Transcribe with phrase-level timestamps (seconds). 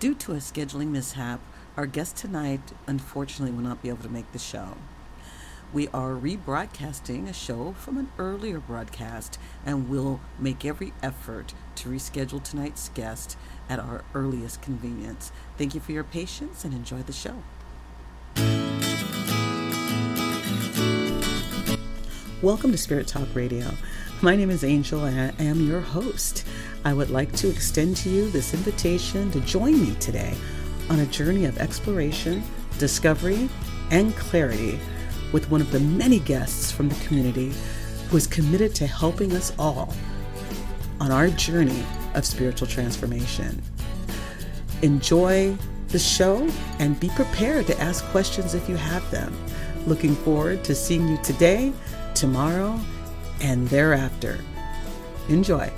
[0.00, 1.40] Due to a scheduling mishap,
[1.76, 4.78] our guest tonight unfortunately will not be able to make the show.
[5.74, 11.90] We are rebroadcasting a show from an earlier broadcast and will make every effort to
[11.90, 13.36] reschedule tonight's guest
[13.68, 15.32] at our earliest convenience.
[15.58, 17.42] Thank you for your patience and enjoy the show.
[22.40, 23.70] Welcome to Spirit Talk Radio.
[24.22, 26.44] My name is Angel and I am your host.
[26.84, 30.34] I would like to extend to you this invitation to join me today
[30.90, 32.42] on a journey of exploration,
[32.76, 33.48] discovery,
[33.90, 34.78] and clarity
[35.32, 37.54] with one of the many guests from the community
[38.10, 39.94] who is committed to helping us all
[41.00, 41.82] on our journey
[42.14, 43.62] of spiritual transformation.
[44.82, 45.56] Enjoy
[45.88, 46.46] the show
[46.78, 49.34] and be prepared to ask questions if you have them.
[49.86, 51.72] Looking forward to seeing you today,
[52.14, 52.78] tomorrow,
[53.40, 54.40] and thereafter.
[55.28, 55.70] Enjoy.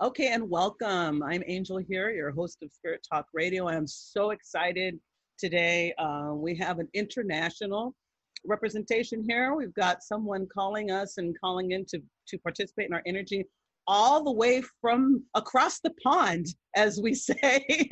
[0.00, 1.22] Okay, and welcome.
[1.24, 3.68] I'm Angel here, your host of Spirit Talk Radio.
[3.68, 4.98] I'm so excited
[5.38, 5.92] today.
[5.98, 7.94] Uh, we have an international
[8.46, 9.54] representation here.
[9.54, 13.44] We've got someone calling us and calling in to, to participate in our energy
[13.88, 17.88] all the way from across the pond, as we say.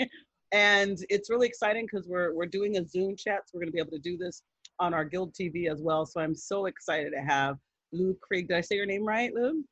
[0.52, 3.72] and it's really exciting because we're, we're doing a Zoom chat, so we're going to
[3.72, 4.42] be able to do this
[4.78, 6.06] on our Guild TV as well.
[6.06, 7.56] So I'm so excited to have
[7.92, 8.48] Lou Krieg.
[8.48, 9.64] Did I say your name right, Lou?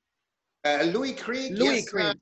[0.65, 1.53] Uh, Lui Krieg.
[1.53, 2.17] Lui yes, Krieg.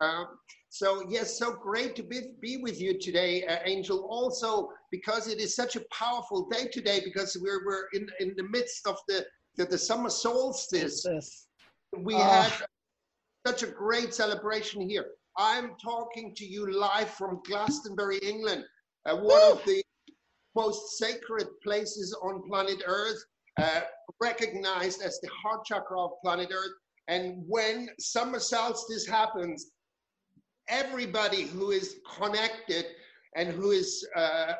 [0.00, 0.24] Uh, uh,
[0.68, 4.06] so yes, so great to be, be with you today, uh, Angel.
[4.10, 8.42] Also, because it is such a powerful day today, because we're we're in in the
[8.44, 9.24] midst of the
[9.56, 11.06] the, the summer solstice.
[11.08, 11.46] Yes.
[11.96, 12.18] We Oh.
[12.18, 12.52] had
[13.46, 15.06] such a great celebration here.
[15.38, 18.64] I'm talking to you live from Glastonbury, England,
[19.06, 19.52] uh, one Woo!
[19.52, 19.82] of the
[20.54, 23.22] most sacred places on planet Earth,
[23.60, 23.80] uh,
[24.20, 26.72] recognized as the heart chakra of planet Earth.
[27.08, 29.70] And when summer solstice happens,
[30.68, 32.86] everybody who is connected
[33.36, 34.52] and who is uh,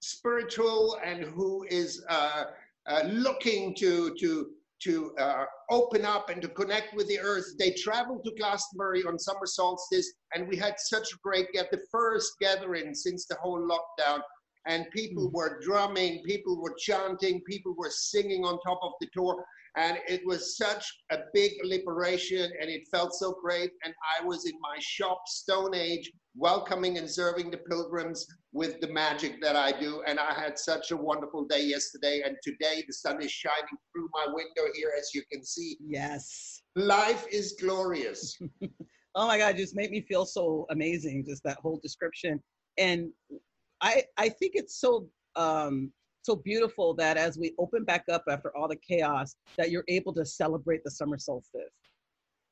[0.00, 2.44] spiritual and who is uh,
[2.88, 4.50] uh, looking to to
[4.82, 9.16] to uh, open up and to connect with the earth, they travel to Glastonbury on
[9.16, 13.60] summer solstice, and we had such a great get the first gathering since the whole
[13.60, 14.20] lockdown.
[14.66, 15.36] And people hmm.
[15.36, 19.44] were drumming, people were chanting, people were singing on top of the Tor,
[19.76, 23.70] and it was such a big liberation, and it felt so great.
[23.84, 28.88] And I was in my shop, Stone Age, welcoming and serving the pilgrims with the
[28.88, 30.02] magic that I do.
[30.06, 32.22] And I had such a wonderful day yesterday.
[32.24, 35.78] And today the sun is shining through my window here, as you can see.
[35.80, 36.62] Yes.
[36.76, 38.38] Life is glorious.
[39.14, 42.42] Oh my God, just made me feel so amazing, just that whole description.
[42.78, 43.10] And
[43.82, 48.56] I I think it's so um so beautiful that as we open back up after
[48.56, 51.74] all the chaos, that you're able to celebrate the summer solstice.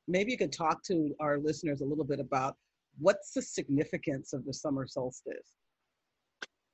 [0.07, 2.57] Maybe you could talk to our listeners a little bit about
[2.99, 5.53] what's the significance of the summer solstice.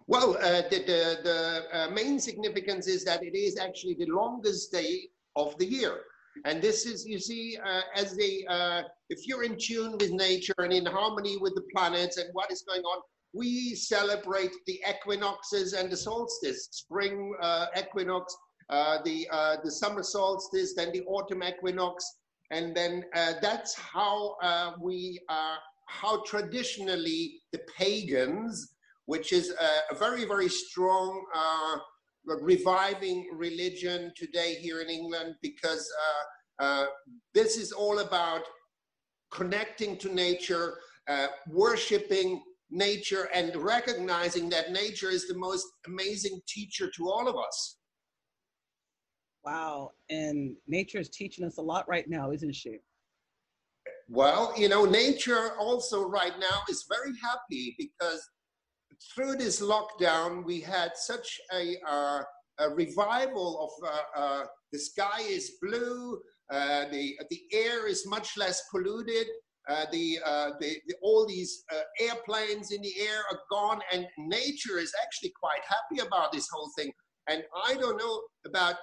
[0.08, 4.72] Well, uh, the, the, the uh, main significance is that it is actually the longest
[4.72, 6.00] day of the year.
[6.46, 10.54] And this is, you see, uh, as a, uh, if you're in tune with nature
[10.60, 13.02] and in harmony with the planets and what is going on,
[13.38, 18.26] we celebrate the equinoxes and the solstice, spring uh, equinox,
[18.70, 21.96] uh, the, uh, the summer solstice, then the autumn equinox.
[22.52, 28.74] And then uh, that's how uh, we, uh, how traditionally the pagans,
[29.06, 31.78] which is a, a very, very strong uh,
[32.42, 36.86] reviving religion today here in England, because uh, uh,
[37.34, 38.44] this is all about
[39.32, 40.68] connecting to nature,
[41.08, 47.36] uh, worshiping nature, and recognizing that nature is the most amazing teacher to all of
[47.36, 47.78] us.
[49.46, 49.92] Wow.
[50.10, 52.80] And nature is teaching us a lot right now, isn't she?
[54.10, 58.22] Well, you know, nature also right now is very happy because
[59.14, 62.22] through this lockdown, we had such a, uh,
[62.60, 66.20] a revival of uh, uh, the sky is blue,
[66.52, 69.28] uh, the, the air is much less polluted,
[69.92, 74.80] the, uh, the, the, all these uh, airplanes in the air are gone, and nature
[74.80, 76.92] is actually quite happy about this whole thing.
[77.30, 78.76] And I don't know about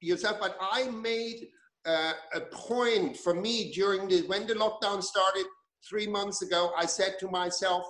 [0.00, 1.46] yourself, but I made
[1.86, 5.44] uh, a point for me during the when the lockdown started
[5.88, 6.72] three months ago.
[6.76, 7.84] I said to myself,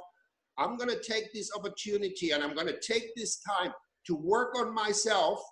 [0.58, 3.72] I'm going to take this opportunity and I'm going to take this time
[4.06, 5.42] to work on myself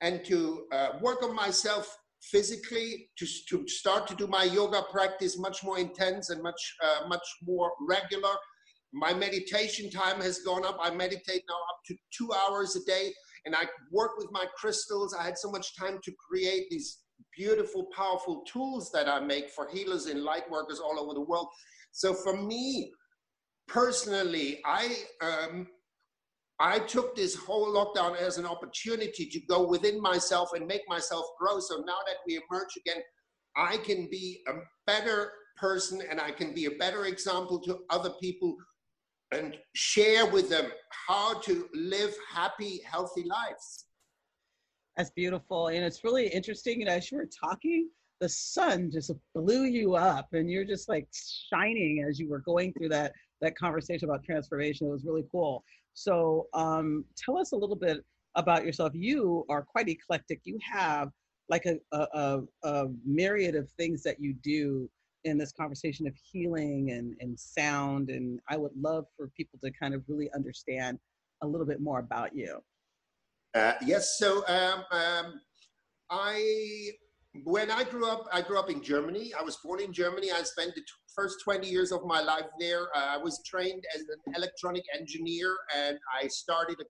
[0.00, 5.38] and to uh, work on myself physically to, to start to do my yoga practice
[5.38, 8.34] much more intense and much uh, much more regular.
[8.92, 10.78] My meditation time has gone up.
[10.80, 13.12] I meditate now up to two hours a day
[13.44, 15.14] and i work with my crystals.
[15.18, 16.98] I had so much time to create these
[17.36, 21.48] beautiful, powerful tools that I make for healers and light workers all over the world.
[21.92, 22.92] So for me
[23.68, 25.66] personally, I um,
[26.62, 31.26] I took this whole lockdown as an opportunity to go within myself and make myself
[31.36, 31.58] grow.
[31.58, 33.02] So now that we emerge again,
[33.56, 34.52] I can be a
[34.86, 38.56] better person and I can be a better example to other people
[39.32, 40.66] and share with them
[41.08, 43.86] how to live happy, healthy lives.
[44.96, 45.66] That's beautiful.
[45.66, 46.84] And it's really interesting.
[46.84, 47.88] Know, as you were talking,
[48.20, 51.08] the sun just blew you up and you're just like
[51.52, 54.86] shining as you were going through that that conversation about transformation.
[54.86, 55.64] It was really cool.
[55.94, 57.98] So um, tell us a little bit
[58.34, 58.92] about yourself.
[58.94, 60.40] You are quite eclectic.
[60.44, 61.10] You have
[61.48, 64.88] like a, a, a, myriad of things that you do
[65.24, 68.08] in this conversation of healing and, and sound.
[68.10, 70.98] And I would love for people to kind of really understand
[71.42, 72.62] a little bit more about you.
[73.54, 75.40] Uh, yes, so um, um,
[76.08, 76.92] I
[77.44, 79.32] when I grew up, I grew up in Germany.
[79.38, 80.30] I was born in Germany.
[80.30, 80.82] I spent the
[81.14, 82.88] first 20 years of my life there.
[82.94, 86.84] Uh, I was trained as an electronic engineer and I started a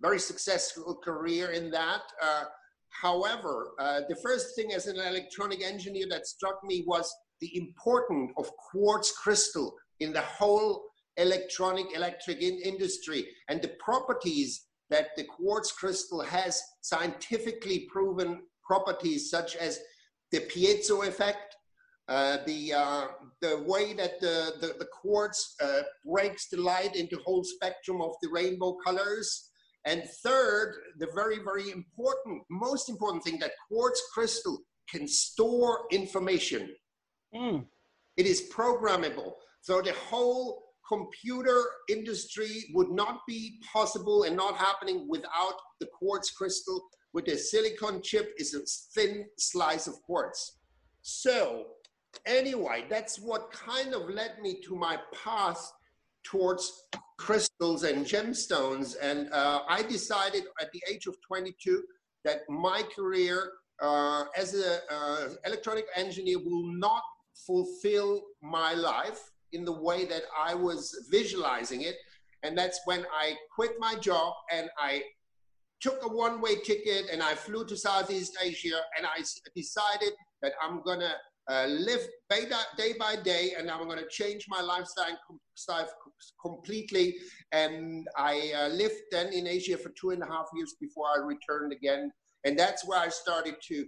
[0.00, 2.02] very successful career in that.
[2.22, 2.44] Uh,
[3.02, 8.32] however, uh, the first thing as an electronic engineer that struck me was the importance
[8.36, 10.82] of quartz crystal in the whole
[11.16, 19.30] electronic electric in industry and the properties that the quartz crystal has scientifically proven properties
[19.30, 19.80] such as
[20.30, 21.56] the piezo effect,
[22.08, 23.06] uh, the, uh,
[23.42, 28.12] the way that the, the, the quartz uh, breaks the light into whole spectrum of
[28.22, 29.50] the rainbow colors.
[29.84, 34.58] And third, the very, very important, most important thing that quartz crystal
[34.90, 36.74] can store information.
[37.34, 37.66] Mm.
[38.16, 39.32] It is programmable.
[39.60, 46.30] So the whole computer industry would not be possible and not happening without the quartz
[46.30, 46.82] crystal
[47.12, 48.60] with a silicon chip is a
[48.94, 50.58] thin slice of quartz.
[51.02, 51.66] So
[52.26, 55.72] anyway, that's what kind of led me to my path
[56.24, 56.84] towards
[57.18, 58.96] crystals and gemstones.
[59.00, 61.82] And uh, I decided at the age of 22
[62.24, 67.02] that my career uh, as an uh, electronic engineer will not
[67.46, 71.96] fulfill my life in the way that I was visualizing it.
[72.42, 75.02] And that's when I quit my job and I
[75.80, 79.22] took a one-way ticket and I flew to Southeast Asia and I
[79.54, 80.12] decided
[80.42, 81.14] that I'm gonna
[81.50, 85.18] uh, live day by day and now I'm gonna change my lifestyle
[86.40, 87.16] completely.
[87.52, 91.20] And I uh, lived then in Asia for two and a half years before I
[91.20, 92.10] returned again.
[92.44, 93.86] And that's where I started to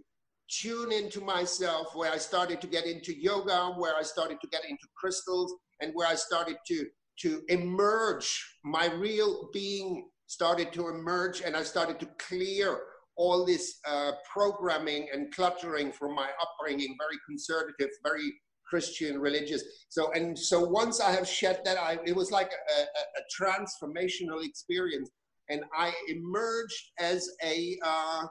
[0.51, 4.65] tune into myself, where I started to get into yoga, where I started to get
[4.65, 6.87] into crystals, and where I started to
[7.21, 12.81] to emerge my real being started to emerge and I started to clear
[13.21, 18.33] all this uh, programming and cluttering from my upbringing, very conservative, very
[18.65, 19.63] Christian, religious.
[19.91, 22.85] So, and so once I have shed that, I, it was like a, a,
[23.21, 25.11] a transformational experience.
[25.51, 28.23] And I emerged as a, uh,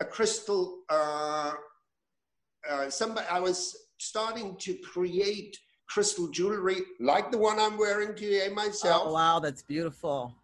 [0.00, 1.52] a crystal, uh,
[2.68, 5.56] uh, somebody, I was starting to create
[5.88, 9.04] crystal jewelry like the one I'm wearing today myself.
[9.06, 10.34] Oh, wow, that's beautiful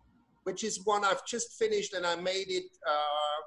[0.45, 3.41] which is one I've just finished and I made it uh,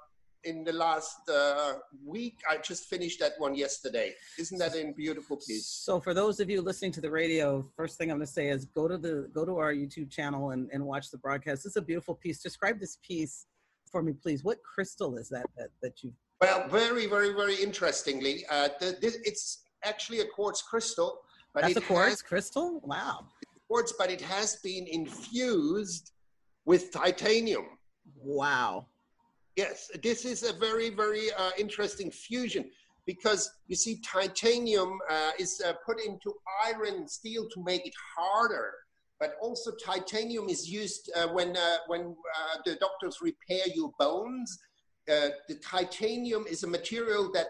[0.44, 1.73] in the last uh,
[2.05, 2.39] week.
[2.49, 4.13] I just finished that one yesterday.
[4.38, 5.67] Isn't that a beautiful piece?
[5.67, 8.49] So for those of you listening to the radio, first thing I'm going to say
[8.49, 11.63] is go to the go to our YouTube channel and, and watch the broadcast.
[11.63, 12.42] This is a beautiful piece.
[12.42, 13.45] Describe this piece
[13.92, 14.44] for me, please.
[14.44, 16.13] What crystal is that that, that you?
[16.42, 21.21] Well, very, very, very interestingly, uh, the, this, it's actually a quartz crystal.
[21.54, 22.80] But That's a quartz has, crystal.
[22.83, 23.25] Wow.
[23.68, 26.11] Quartz, but it has been infused
[26.68, 27.66] with titanium.
[28.21, 28.88] Wow.
[29.56, 32.69] Yes, this is a very, very uh, interesting fusion
[33.07, 36.33] because you see, titanium uh, is uh, put into
[36.64, 38.74] iron steel to make it harder.
[39.19, 42.02] But also, titanium is used uh, when uh, when
[42.38, 44.59] uh, the doctors repair your bones.
[45.07, 47.47] the titanium is a material that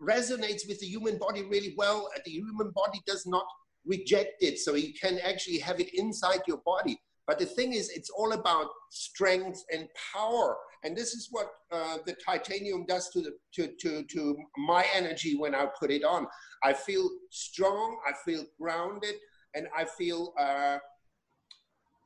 [0.00, 2.08] resonates with the human body really well.
[2.24, 3.46] The human body does not
[3.86, 7.00] reject it, so you can actually have it inside your body.
[7.28, 10.56] But the thing is, it's all about strength and power.
[10.82, 15.36] And this is what uh, the titanium does to, the, to, to, to my energy
[15.36, 16.26] when I put it on.
[16.64, 19.14] I feel strong, I feel grounded,
[19.54, 20.78] and I feel uh,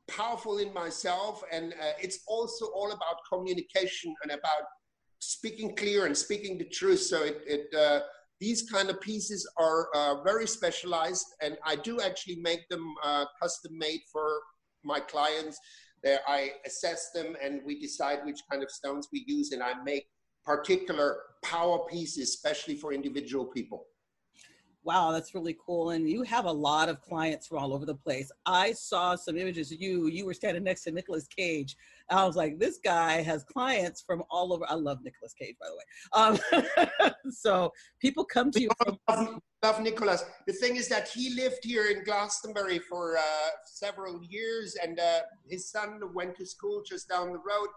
[0.09, 1.41] powerful in myself.
[1.53, 4.65] And uh, it's also all about communication and about
[5.19, 6.99] speaking clear and speaking the truth.
[6.99, 8.01] So it, it uh,
[8.41, 13.23] these kind of pieces are uh, very specialized, and I do actually make them uh,
[13.41, 14.27] custom made for
[14.83, 15.59] my clients.
[16.03, 19.73] There, I assess them and we decide which kind of stones we use, and I
[19.85, 20.07] make
[20.45, 23.85] particular power pieces, especially for individual people
[24.83, 25.91] wow, that's really cool.
[25.91, 28.31] And you have a lot of clients from all over the place.
[28.45, 30.07] I saw some images of you.
[30.07, 31.75] You were standing next to Nicolas Cage.
[32.09, 34.65] I was like, this guy has clients from all over.
[34.67, 37.09] I love Nicolas Cage, by the way.
[37.09, 38.97] Um, so people come to you from.
[39.09, 40.25] Love, love Nicolas.
[40.47, 43.21] The thing is that he lived here in Glastonbury for uh,
[43.65, 47.67] several years, and uh, his son went to school just down the road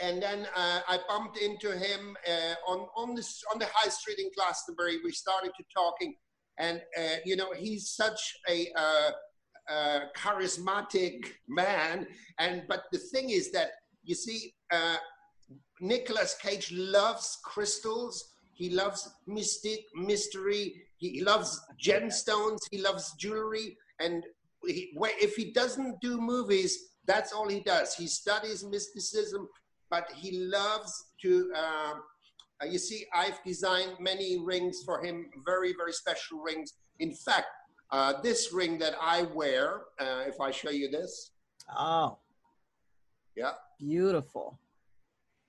[0.00, 4.18] and then uh, I bumped into him uh, on on the on the high street
[4.18, 4.98] in Glastonbury.
[5.04, 6.14] We started to talking,
[6.58, 9.10] and uh, you know he's such a uh,
[9.70, 12.06] uh, charismatic man.
[12.38, 13.70] And but the thing is that
[14.04, 14.96] you see, uh,
[15.80, 18.32] Nicolas Cage loves crystals.
[18.54, 20.74] He loves mystic mystery.
[20.96, 22.58] He loves gemstones.
[22.70, 23.76] He loves jewelry.
[24.00, 24.24] And
[24.66, 27.94] he, if he doesn't do movies, that's all he does.
[27.94, 29.48] He studies mysticism
[29.90, 31.52] but he loves to.
[31.56, 31.94] Uh,
[32.62, 36.74] uh, you see, I've designed many rings for him, very, very special rings.
[36.98, 37.46] In fact,
[37.90, 41.32] uh, this ring that I wear, uh, if I show you this.
[41.76, 42.18] Oh.
[43.36, 43.52] Yeah.
[43.78, 44.58] Beautiful.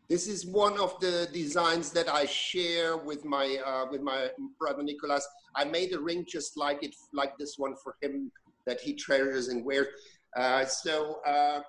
[0.07, 4.29] This is one of the designs that I share with my uh, with my
[4.59, 5.25] brother Nicolas.
[5.55, 8.31] I made a ring just like it, like this one for him
[8.65, 9.87] that he treasures and wears.
[10.35, 11.61] Uh, so uh,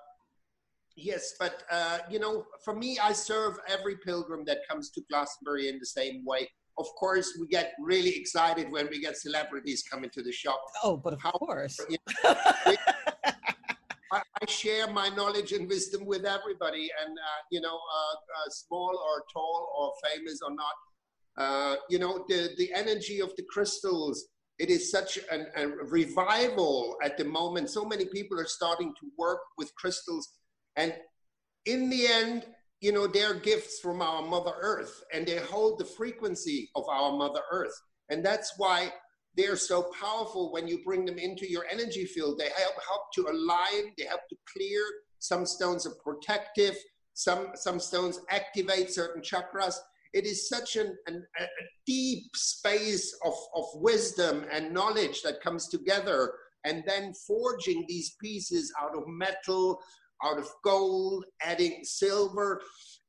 [0.95, 5.69] Yes, but uh, you know, for me, I serve every pilgrim that comes to Glastonbury
[5.69, 6.47] in the same way.
[6.77, 10.61] Of course, we get really excited when we get celebrities coming to the shop.
[10.83, 11.79] Oh, but of How, course.
[11.89, 12.35] You know,
[14.11, 18.49] I, I, share my knowledge and wisdom with everybody, and uh, you know, uh, uh
[18.49, 20.73] small or tall or famous or not.
[21.35, 24.27] Uh, you know, the the energy of the crystals.
[24.59, 27.71] It is such an, a revival at the moment.
[27.71, 30.29] So many people are starting to work with crystals
[30.75, 30.93] and
[31.65, 32.45] in the end,
[32.81, 37.13] you know, they're gifts from our Mother Earth and they hold the frequency of our
[37.13, 37.73] Mother Earth.
[38.09, 38.91] And that's why
[39.35, 42.37] they're so powerful when you bring them into your energy field.
[42.37, 44.81] They help, help to align, they help to clear.
[45.19, 46.75] Some stones are protective,
[47.13, 49.75] some, some stones activate certain chakras.
[50.11, 51.45] It is such an, an, a
[51.87, 56.33] deep space of, of wisdom and knowledge that comes together
[56.65, 59.79] and then forging these pieces out of metal,
[60.23, 62.61] out of gold, adding silver,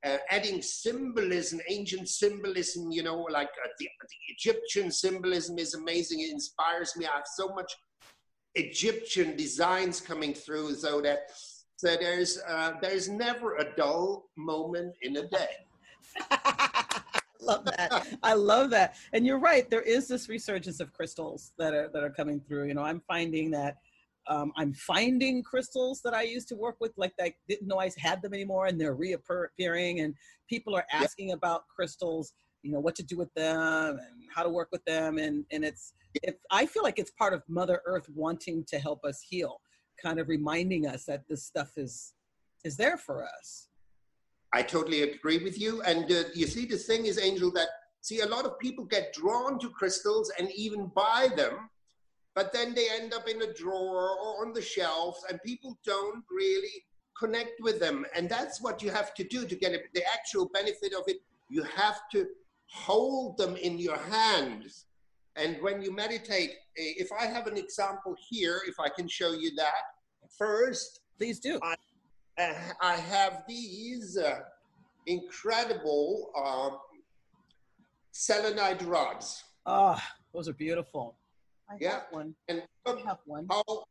[0.04, 6.20] uh, adding symbolism, ancient symbolism, you know, like uh, the, the, Egyptian symbolism is amazing.
[6.20, 7.06] It inspires me.
[7.06, 7.72] I have so much
[8.54, 11.30] Egyptian designs coming through so that
[11.76, 15.48] so there's uh, there's never a dull moment in a day.
[17.40, 18.06] love that.
[18.22, 18.96] I love that.
[19.12, 19.68] And you're right.
[19.68, 22.68] There is this resurgence of crystals that are that are coming through.
[22.68, 23.78] You know, I'm finding that
[24.26, 27.90] um, I'm finding crystals that I used to work with, like I didn't know I
[27.98, 30.00] had them anymore, and they're reappearing.
[30.00, 30.14] And
[30.48, 34.48] people are asking about crystals, you know, what to do with them and how to
[34.48, 35.18] work with them.
[35.18, 39.04] And and it's if I feel like it's part of Mother Earth wanting to help
[39.04, 39.60] us heal,
[40.02, 42.14] kind of reminding us that this stuff is
[42.64, 43.68] is there for us.
[44.54, 45.82] I totally agree with you.
[45.82, 47.68] And uh, you see, the thing is, Angel, that
[48.00, 51.68] see a lot of people get drawn to crystals and even buy them
[52.34, 56.24] but then they end up in a drawer or on the shelves and people don't
[56.30, 56.84] really
[57.18, 58.04] connect with them.
[58.14, 61.18] And that's what you have to do to get the actual benefit of it.
[61.48, 62.26] You have to
[62.66, 64.86] hold them in your hands.
[65.36, 69.32] And when you meditate eh, if i have an example here if i can show
[69.32, 69.84] you that.
[70.36, 71.60] First please do.
[71.62, 71.74] I,
[72.42, 74.40] uh, I have these uh,
[75.06, 76.70] incredible uh,
[78.10, 79.44] selenite rods.
[79.66, 80.00] Oh
[80.32, 81.16] those are beautiful
[81.70, 81.90] I yeah.
[81.92, 82.34] have one.
[82.48, 83.46] And look I have one.
[83.50, 83.84] How,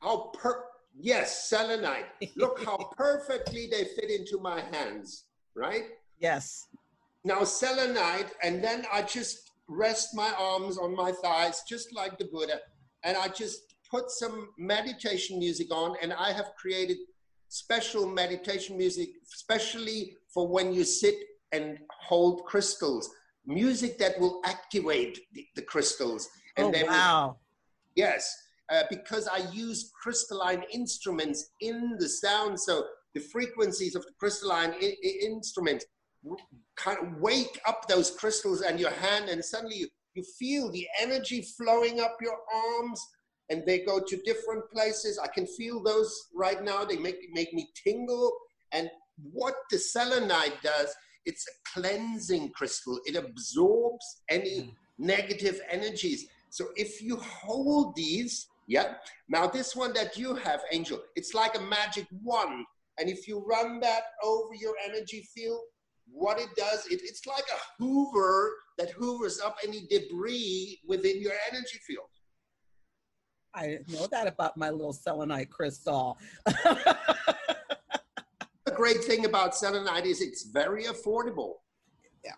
[0.00, 0.64] how per
[0.98, 2.06] yes, selenite.
[2.36, 5.24] look how perfectly they fit into my hands,
[5.54, 5.84] right?
[6.18, 6.66] Yes.
[7.24, 12.24] Now selenite, and then I just rest my arms on my thighs, just like the
[12.24, 12.60] Buddha,
[13.04, 16.98] and I just put some meditation music on, and I have created
[17.48, 21.16] special meditation music, especially for when you sit
[21.52, 23.10] and hold crystals.
[23.46, 26.28] Music that will activate the, the crystals
[26.66, 27.36] and oh, wow.
[27.94, 28.36] yes,
[28.70, 32.58] uh, because I use crystalline instruments in the sound.
[32.60, 35.84] So the frequencies of the crystalline I- I instrument
[36.76, 40.86] kind of wake up those crystals and your hand, and suddenly you, you feel the
[41.00, 43.00] energy flowing up your arms,
[43.48, 45.18] and they go to different places.
[45.18, 46.84] I can feel those right now.
[46.84, 48.32] They make make me tingle.
[48.72, 48.88] And
[49.32, 50.94] what the selenite does,
[51.26, 53.00] it's a cleansing crystal.
[53.04, 54.74] It absorbs any mm.
[54.98, 56.28] negative energies.
[56.50, 58.94] So if you hold these, yeah,
[59.28, 62.66] now this one that you have, Angel, it's like a magic wand.
[62.98, 65.60] And if you run that over your energy field,
[66.12, 71.32] what it does, it, it's like a hoover that hoovers up any debris within your
[71.50, 72.06] energy field.
[73.54, 76.18] I didn't know that about my little selenite crystal.
[76.46, 76.96] the
[78.74, 81.54] great thing about selenite is it's very affordable.
[82.24, 82.34] Yeah,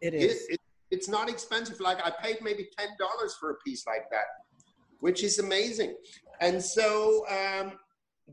[0.00, 0.44] it is.
[0.48, 0.60] It, it,
[0.90, 1.80] it's not expensive.
[1.80, 2.86] Like I paid maybe $10
[3.38, 4.26] for a piece like that,
[5.00, 5.94] which is amazing.
[6.40, 7.72] And so um,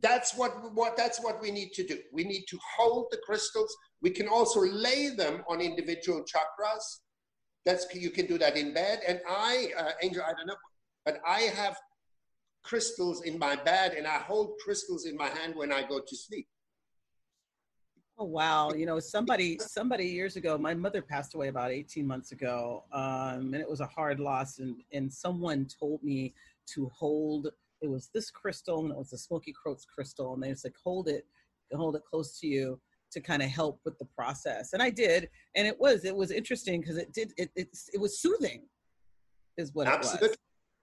[0.01, 1.97] that's what, what that's what we need to do.
[2.11, 3.75] We need to hold the crystals.
[4.01, 6.99] We can also lay them on individual chakras.
[7.65, 9.01] That's you can do that in bed.
[9.07, 10.55] And I, uh, Angel, I don't know,
[11.05, 11.77] but I have
[12.63, 16.15] crystals in my bed and I hold crystals in my hand when I go to
[16.15, 16.47] sleep.
[18.19, 18.71] Oh wow!
[18.71, 23.53] You know, somebody somebody years ago, my mother passed away about 18 months ago, um,
[23.53, 24.57] and it was a hard loss.
[24.57, 26.33] And and someone told me
[26.73, 27.49] to hold.
[27.79, 30.73] It was this crystal, and it was a smoky quartz crystal, and they just said
[30.83, 31.27] hold it,
[31.71, 32.79] hold it close to you
[33.11, 34.73] to kind of help with the process.
[34.73, 38.01] And I did, and it was it was interesting because it did it, it it
[38.01, 38.63] was soothing,
[39.57, 39.99] is what Absolutely.
[39.99, 40.13] it was.
[40.13, 40.37] Absolutely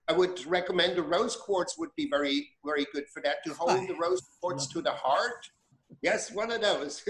[0.07, 3.89] I would recommend the rose quartz would be very very good for that to hold
[3.89, 5.49] the rose quartz to the heart
[6.01, 7.03] Yes, one of those.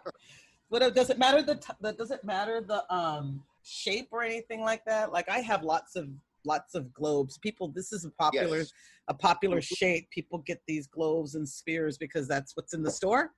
[0.70, 4.84] but does it matter the, the does it matter the um shape or anything like
[4.86, 5.12] that?
[5.12, 6.08] Like I have lots of
[6.44, 7.38] lots of globes.
[7.38, 8.72] People, this is a popular yes.
[9.08, 9.74] a popular mm-hmm.
[9.74, 10.10] shape.
[10.10, 13.30] People get these globes and spheres because that's what's in the store.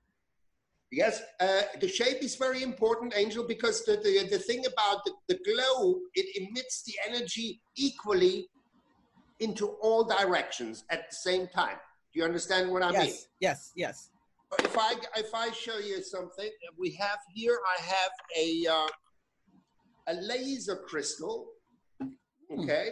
[0.93, 5.13] Yes, uh, the shape is very important, Angel, because the, the, the thing about the,
[5.29, 8.47] the globe, it emits the energy equally
[9.41, 11.79] into all directions at the same time.
[12.13, 13.15] Do you understand what I yes, mean?
[13.41, 14.11] Yes, yes
[14.61, 17.59] if I if I show you something, we have here.
[17.77, 18.89] I have a uh,
[20.09, 21.47] a laser crystal.
[22.01, 22.61] Hmm.
[22.61, 22.91] Okay,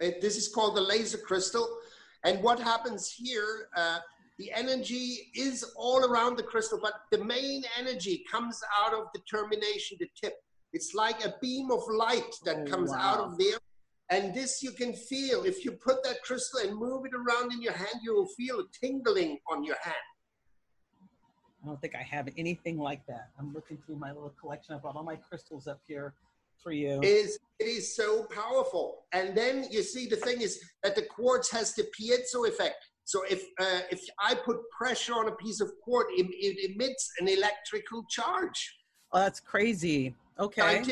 [0.00, 1.66] it, this is called the laser crystal,
[2.24, 3.68] and what happens here?
[3.76, 3.98] Uh,
[4.38, 9.20] the energy is all around the crystal, but the main energy comes out of the
[9.30, 10.34] termination, the tip.
[10.72, 12.98] It's like a beam of light that oh, comes wow.
[12.98, 13.58] out of there.
[14.10, 15.44] And this you can feel.
[15.44, 18.58] If you put that crystal and move it around in your hand, you will feel
[18.58, 19.94] a tingling on your hand.
[21.64, 23.30] I don't think I have anything like that.
[23.38, 24.74] I'm looking through my little collection.
[24.74, 26.12] I brought all my crystals up here
[26.62, 27.00] for you.
[27.02, 29.04] It is it is so powerful.
[29.12, 32.76] And then you see the thing is that the quartz has the piezo effect.
[33.04, 37.10] So if uh, if I put pressure on a piece of quartz, it, it emits
[37.18, 38.76] an electrical charge.
[39.12, 40.14] Oh, that's crazy.
[40.38, 40.82] Okay.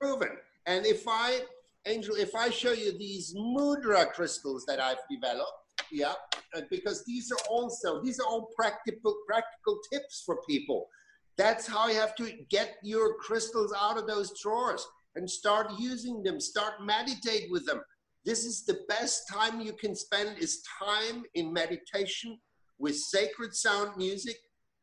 [0.00, 0.36] Proven.
[0.66, 1.40] And if I,
[1.86, 6.14] Angel, if I show you these mudra crystals that I've developed, yeah,
[6.56, 10.88] uh, because these are also these are all practical practical tips for people.
[11.36, 16.22] That's how you have to get your crystals out of those drawers and start using
[16.22, 16.40] them.
[16.40, 17.82] Start meditate with them.
[18.24, 22.38] This is the best time you can spend is time in meditation
[22.78, 24.36] with sacred sound music,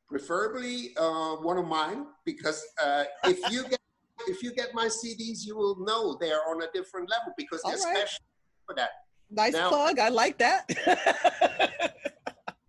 [0.08, 3.80] preferably uh, one of mine, because uh, if you get
[4.28, 7.74] if you get my CDs, you will know they're on a different level because they're
[7.74, 7.98] right.
[7.98, 8.24] special
[8.66, 8.90] for that.
[9.34, 10.00] Nice now, plug.
[10.00, 10.70] I like that.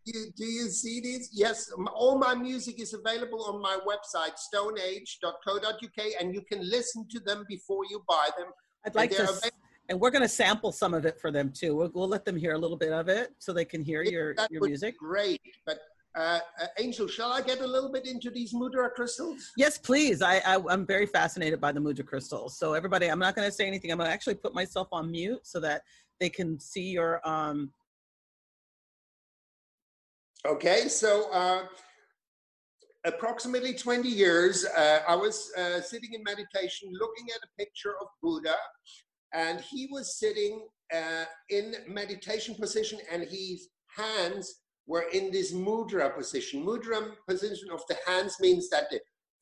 [0.04, 1.30] you, do you see these?
[1.32, 7.20] Yes, all my music is available on my website, stoneage.co.uk, and you can listen to
[7.20, 8.48] them before you buy them.
[8.86, 9.50] I'd like to,
[9.90, 11.76] and we're going to sample some of it for them too.
[11.76, 14.34] We'll, we'll, let them hear a little bit of it so they can hear your,
[14.50, 14.98] your music.
[14.98, 15.78] great, but
[16.16, 19.50] uh, uh, Angel, shall I get a little bit into these mudra crystals?
[19.56, 20.22] Yes, please.
[20.22, 22.56] I, I am very fascinated by the mudra crystals.
[22.56, 23.90] So everybody, I'm not going to say anything.
[23.90, 25.82] I'm going to actually put myself on mute so that
[26.20, 27.70] they can see your um
[30.46, 31.62] okay so uh
[33.06, 38.08] approximately 20 years uh, i was uh, sitting in meditation looking at a picture of
[38.22, 38.56] buddha
[39.34, 46.14] and he was sitting uh, in meditation position and his hands were in this mudra
[46.14, 46.64] position.
[46.64, 49.00] Mudra position of the hands means that the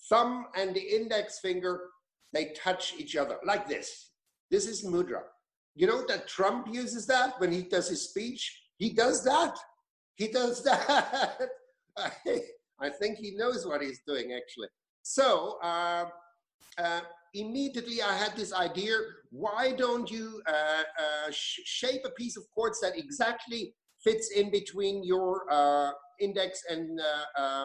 [0.08, 1.80] thumb and the index finger
[2.32, 4.12] they touch each other like this.
[4.50, 5.22] This is mudra
[5.74, 8.62] you know that Trump uses that when he does his speech?
[8.78, 9.56] He does that.
[10.16, 11.48] He does that.
[12.80, 14.68] I, think he knows what he's doing actually.
[15.02, 16.06] So uh,
[16.78, 17.00] uh,
[17.34, 18.96] immediately I had this idea,
[19.30, 24.50] why don't you uh, uh sh shape a piece of quartz that exactly fits in
[24.50, 27.00] between your uh, index and
[27.38, 27.64] uh,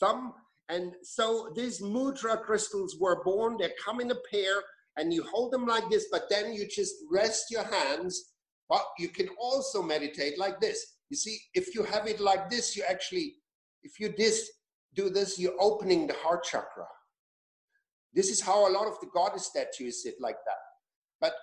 [0.00, 0.32] thumb?
[0.68, 4.62] And so these mudra crystals were born, they come in a pair,
[4.96, 8.32] and you hold them like this, but then you just rest your hands.
[8.68, 10.84] But you can also meditate like this.
[11.10, 13.34] You see, if you have it like this, you actually,
[13.82, 14.50] if you this,
[14.94, 16.86] do this, you're opening the heart chakra.
[18.14, 20.62] This is how a lot of the goddess statues sit like that.
[21.20, 21.34] But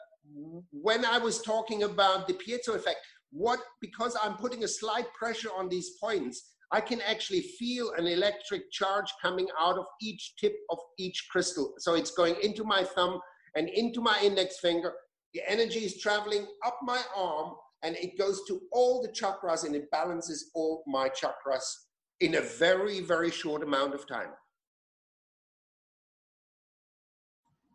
[0.72, 3.00] when I was talking about the piezo effect,
[3.32, 8.08] what because I'm putting a slight pressure on these points, I can actually feel an
[8.08, 11.74] electric charge coming out of each tip of each crystal.
[11.80, 13.20] So it's going into my thumb
[13.56, 14.94] and into my index finger.
[15.34, 19.76] The energy is traveling up my arm and it goes to all the chakras and
[19.76, 21.64] it balances all my chakras
[22.20, 24.30] in a very, very short amount of time.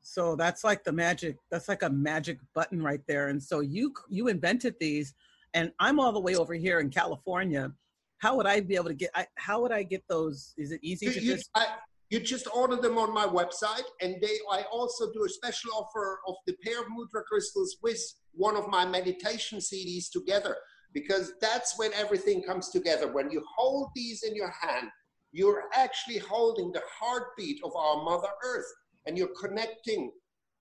[0.03, 3.29] So that's like the magic, that's like a magic button right there.
[3.29, 5.15] And so you you invented these
[5.53, 7.73] and I'm all the way over here in California
[8.19, 9.11] how would I be able to get?
[9.15, 10.55] I, how would I get those?
[10.57, 11.51] Is it easy you, to you, just?
[11.55, 11.67] I,
[12.11, 14.38] you just order them on my website, and they.
[14.51, 18.01] I also do a special offer of the pair of mudra crystals with
[18.33, 20.57] one of my meditation CDs together,
[20.92, 23.12] because that's when everything comes together.
[23.12, 24.88] When you hold these in your hand,
[25.33, 28.73] you're actually holding the heartbeat of our Mother Earth,
[29.07, 30.12] and you're connecting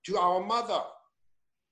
[0.06, 0.82] to our Mother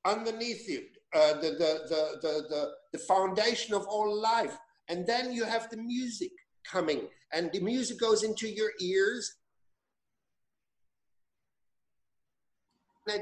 [0.05, 0.83] underneath you,
[1.15, 4.57] uh, the, the, the, the, the, the foundation of all life
[4.89, 6.31] and then you have the music
[6.71, 9.35] coming, and the music goes into your ears.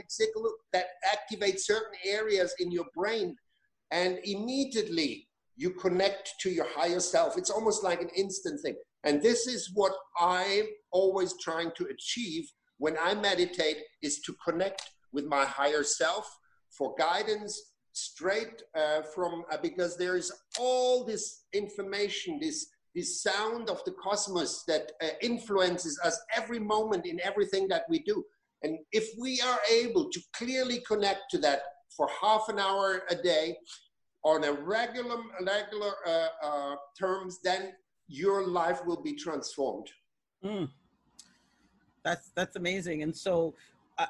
[0.09, 3.37] Signal that activates certain areas in your brain,
[3.91, 7.37] and immediately you connect to your higher self.
[7.37, 8.77] It's almost like an instant thing.
[9.05, 12.45] And this is what I'm always trying to achieve
[12.79, 16.27] when I meditate is to connect with my higher self
[16.71, 23.71] for guidance straight uh, from uh, because there is all this information this this sound
[23.71, 28.25] of the cosmos that uh, influences us every moment in everything that we do
[28.63, 31.63] and if we are able to clearly connect to that
[31.97, 33.57] for half an hour a day
[34.25, 37.73] on a regular regular uh, uh, terms then
[38.09, 39.89] your life will be transformed
[40.45, 40.69] mm.
[42.05, 43.55] that's that's amazing and so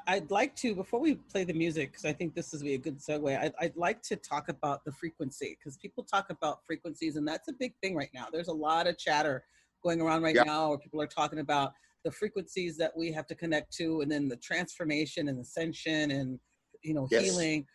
[0.07, 2.77] I'd like to, before we play the music, because I think this is be a
[2.77, 7.15] good segue, I'd, I'd like to talk about the frequency, because people talk about frequencies,
[7.17, 8.27] and that's a big thing right now.
[8.31, 9.43] There's a lot of chatter
[9.83, 10.43] going around right yeah.
[10.43, 14.11] now where people are talking about the frequencies that we have to connect to, and
[14.11, 16.39] then the transformation and ascension and,
[16.81, 17.23] you know, yes.
[17.23, 17.65] healing.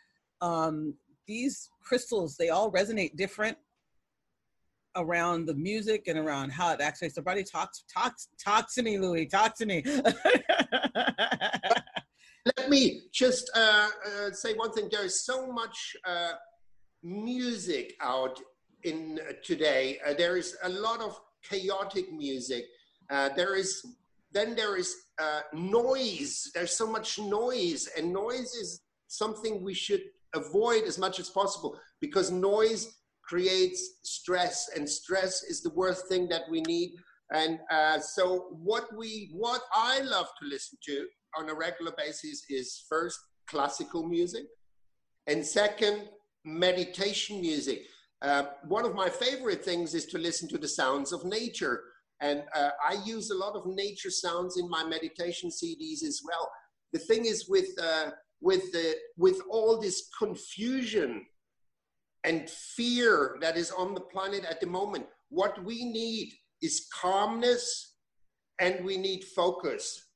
[0.41, 0.95] Um,
[1.27, 3.57] these crystals, they all resonate different
[4.97, 8.99] around the music and around how it actually so body talks talks talk to me
[8.99, 9.85] lui talk to me
[12.57, 14.89] let me just uh, uh, say one thing.
[14.91, 16.33] There is so much uh,
[17.03, 18.41] music out
[18.85, 19.99] in uh, today.
[20.07, 22.65] Uh, there is a lot of chaotic music.
[23.11, 23.85] Uh, there is
[24.33, 24.95] then there is
[25.53, 26.51] noise.
[26.55, 30.03] There's so much noise, and noise is something we should
[30.35, 32.87] avoid as much as possible because noise
[33.23, 36.93] creates stress, and stress is the worst thing that we need.
[37.33, 37.59] And
[38.03, 43.19] so, what we what I love to listen to on a regular basis is first
[43.47, 44.45] classical music,
[45.27, 46.09] and second,
[46.45, 47.83] meditation music.
[48.21, 51.83] Uh, one of my favorite things is to listen to the sounds of nature.
[52.21, 56.51] And uh, I use a lot of nature sounds in my meditation CDs as well.
[56.93, 61.25] The thing is with, uh, with, the, with all this confusion
[62.25, 67.95] and fear that is on the planet at the moment, what we need is calmness
[68.59, 70.09] and we need focus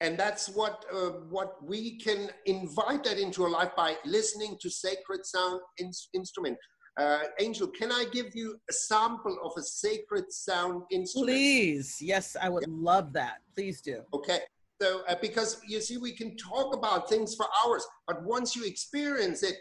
[0.00, 4.68] and that's what uh, what we can invite that into our life by listening to
[4.68, 6.58] sacred sound in, instrument
[6.96, 12.36] uh, angel can i give you a sample of a sacred sound instrument please yes
[12.40, 12.74] i would yeah.
[12.76, 14.40] love that please do okay
[14.80, 18.64] so uh, because you see we can talk about things for hours but once you
[18.64, 19.56] experience it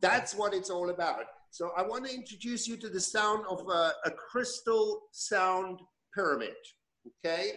[0.00, 3.60] that's what it's all about so i want to introduce you to the sound of
[3.68, 5.80] a, a crystal sound
[6.14, 6.54] pyramid
[7.24, 7.52] okay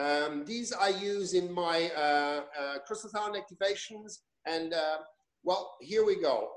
[0.00, 4.20] um, these I use in my uh, uh, crystal sound activations.
[4.46, 4.98] And uh,
[5.42, 6.48] well, here we go.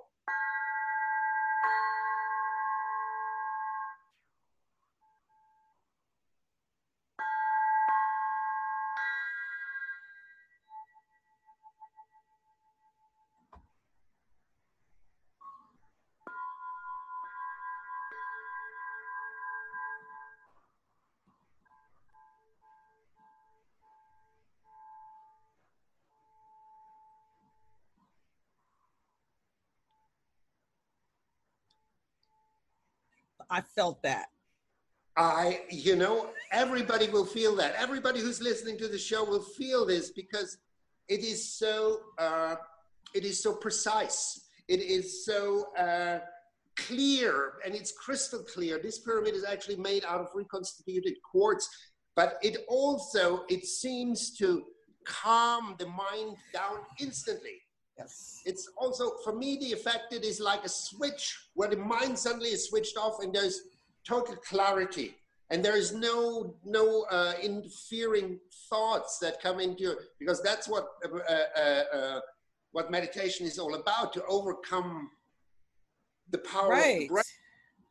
[33.54, 34.30] I felt that.
[35.16, 37.76] I, you know, everybody will feel that.
[37.78, 40.58] Everybody who's listening to the show will feel this because
[41.08, 42.56] it is so, uh,
[43.14, 44.50] it is so precise.
[44.68, 46.20] It is so uh,
[46.76, 48.80] clear, and it's crystal clear.
[48.80, 51.70] This pyramid is actually made out of reconstituted quartz,
[52.16, 54.64] but it also it seems to
[55.06, 57.62] calm the mind down instantly.
[57.98, 58.42] Yes.
[58.46, 62.50] It's also, for me, the effect it is like a switch where the mind suddenly
[62.50, 63.62] is switched off and there's
[64.08, 65.16] total clarity
[65.50, 71.34] and there is no no uh, interfering thoughts that come into because that's what uh,
[71.58, 72.20] uh, uh,
[72.72, 75.10] what meditation is all about to overcome
[76.32, 76.96] the power right.
[76.96, 77.32] of the breath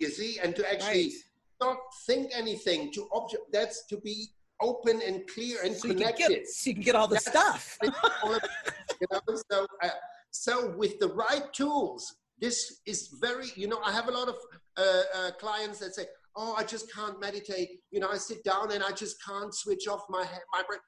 [0.01, 1.13] you see and to actually right.
[1.61, 4.27] not think anything to object that's to be
[4.63, 7.29] open and clear and so connected you get, so you can get all the that's
[7.29, 9.21] stuff you know
[9.51, 9.89] so uh,
[10.31, 14.37] so with the right tools this is very you know i have a lot of
[14.79, 16.05] uh, uh, clients that say
[16.37, 17.81] oh, I just can't meditate.
[17.91, 20.81] You know, I sit down and I just can't switch off my my brain.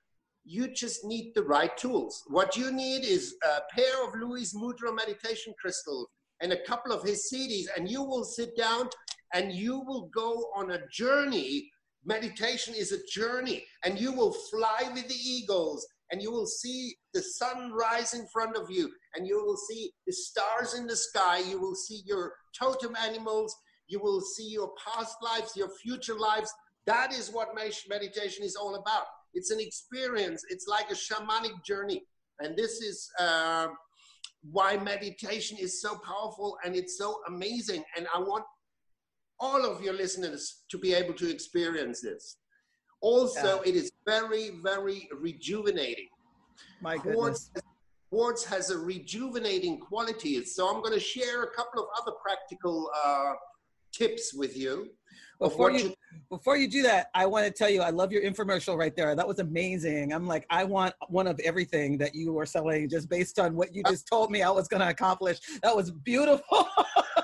[0.44, 2.22] You just need the right tools.
[2.26, 6.08] What you need is a pair of Lui Mudra meditation crystals
[6.40, 8.88] and a couple of his CDs, and you will sit down
[9.32, 11.70] and you will go on a journey.
[12.04, 16.94] Meditation is a journey, and you will fly with the eagles, and you will see
[17.14, 20.96] the sun rise in front of you, and you will see the stars in the
[20.96, 21.38] sky.
[21.38, 23.56] You will see your totem animals,
[23.88, 26.52] you will see your past lives, your future lives.
[26.86, 27.54] That is what
[27.88, 29.04] meditation is all about.
[29.32, 32.02] It's an experience, it's like a shamanic journey.
[32.40, 33.68] And this is uh,
[34.50, 37.82] why meditation is so powerful and it's so amazing.
[37.96, 38.44] And I want
[39.40, 42.38] all of your listeners to be able to experience this.
[43.00, 43.70] Also, yeah.
[43.70, 46.08] it is very, very rejuvenating.
[46.80, 47.14] My goodness.
[47.14, 47.50] Quartz,
[48.10, 50.42] quartz has a rejuvenating quality.
[50.44, 53.32] So I'm going to share a couple of other practical uh,
[53.92, 54.90] tips with you.
[55.40, 55.94] Before you, you,
[56.30, 59.14] before you do that, I want to tell you I love your infomercial right there.
[59.14, 60.12] That was amazing.
[60.12, 63.74] I'm like, I want one of everything that you were selling just based on what
[63.74, 65.40] you just told me I was going to accomplish.
[65.62, 66.68] That was beautiful.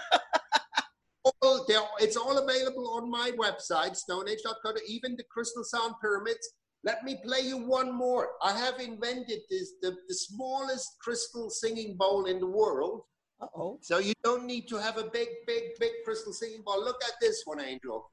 [2.00, 6.52] it's all available on my website, stoneage.co, even the crystal sound pyramids.
[6.82, 8.30] Let me play you one more.
[8.42, 13.02] I have invented this the, the smallest crystal singing bowl in the world.
[13.40, 13.78] Uh-oh.
[13.82, 16.82] So you don't need to have a big, big, big crystal singing bowl.
[16.82, 18.10] Look at this one, Angel.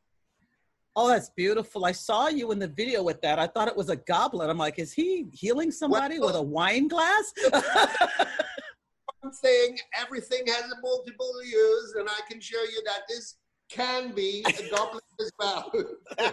[0.96, 1.86] Oh, that's beautiful.
[1.86, 3.38] I saw you in the video with that.
[3.38, 4.50] I thought it was a goblet.
[4.50, 7.34] I'm like, is he healing somebody with a wine glass?
[9.42, 13.36] thing, everything has a multiple use, and I can show you that this
[13.70, 15.72] can be a goblet as well.
[16.20, 16.26] uh,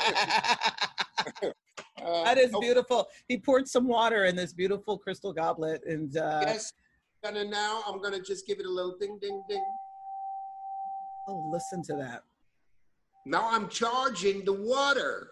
[2.25, 3.07] that is beautiful.
[3.29, 6.73] He poured some water in this beautiful crystal goblet, and uh, yes,
[7.25, 9.65] and now I'm gonna just give it a little ding, ding, ding.
[11.29, 12.23] Oh, listen to that.
[13.27, 15.29] Now I'm charging the water.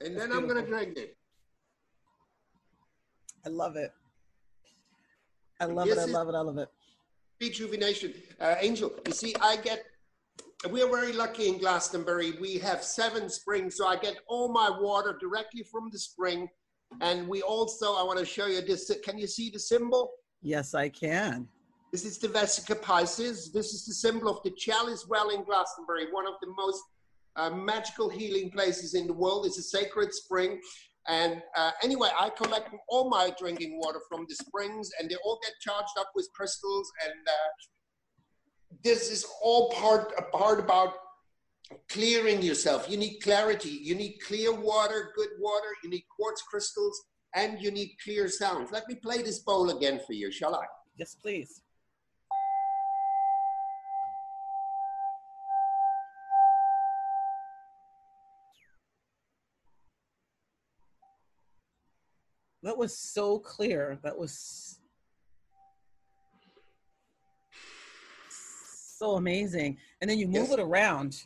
[0.00, 1.16] And That's then I'm gonna drink it.
[3.46, 3.92] I love it.
[5.60, 5.98] I love it.
[5.98, 6.34] I love it.
[6.34, 6.68] I love it.
[7.40, 8.12] Rejuvenation.
[8.40, 9.84] Uh, Angel, you see, I get,
[10.70, 12.32] we are very lucky in Glastonbury.
[12.40, 16.48] We have seven springs, so I get all my water directly from the spring
[17.00, 18.90] and we also, I want to show you this.
[19.04, 20.10] Can you see the symbol?
[20.42, 21.48] Yes, I can.
[21.92, 23.52] This is the Vesica Piscis.
[23.52, 26.82] This is the symbol of the Chalice Well in Glastonbury, one of the most
[27.36, 29.46] uh, magical healing places in the world.
[29.46, 30.60] It's a sacred spring.
[31.08, 35.38] And uh, anyway, I collect all my drinking water from the springs, and they all
[35.42, 36.90] get charged up with crystals.
[37.04, 40.94] And uh, this is all part a part about
[41.88, 42.88] clearing yourself.
[42.88, 43.80] You need clarity.
[43.82, 45.68] You need clear water, good water.
[45.82, 47.00] You need quartz crystals,
[47.34, 48.70] and you need clear sounds.
[48.72, 50.64] Let me play this bowl again for you, shall I?
[50.96, 51.62] Yes, please.
[62.66, 63.98] That was so clear.
[64.02, 64.80] That was
[68.98, 69.78] so amazing.
[70.00, 70.52] And then you move yes.
[70.52, 71.22] it around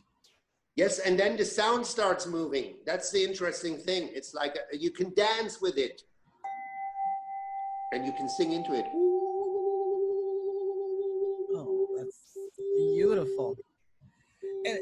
[0.76, 2.76] Yes, and then the sound starts moving.
[2.86, 4.08] That's the interesting thing.
[4.14, 6.02] It's like a, you can dance with it
[7.92, 8.86] and you can sing into it.
[11.52, 12.16] Oh, that's
[12.94, 13.56] beautiful.
[14.64, 14.78] And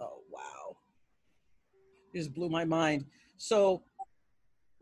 [0.00, 0.76] oh, wow.
[2.12, 3.04] It just blew my mind.
[3.36, 3.82] So,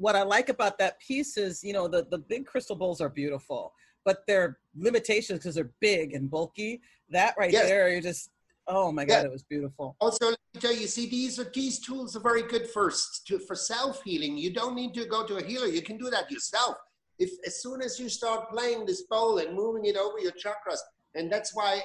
[0.03, 3.09] what I like about that piece is, you know, the, the big crystal bowls are
[3.09, 3.73] beautiful,
[4.05, 6.83] but they're limitations because they're big and bulky.
[7.11, 7.67] That right yes.
[7.67, 8.31] there, you just
[8.67, 9.97] Oh my God, it was beautiful.
[10.01, 12.93] Also, let me tell you, see, these are these tools are very good for
[13.27, 14.37] to, for self healing.
[14.37, 15.67] You don't need to go to a healer.
[15.67, 16.77] You can do that yourself.
[17.19, 20.79] If as soon as you start playing this bowl and moving it over your chakras,
[21.15, 21.81] and that's why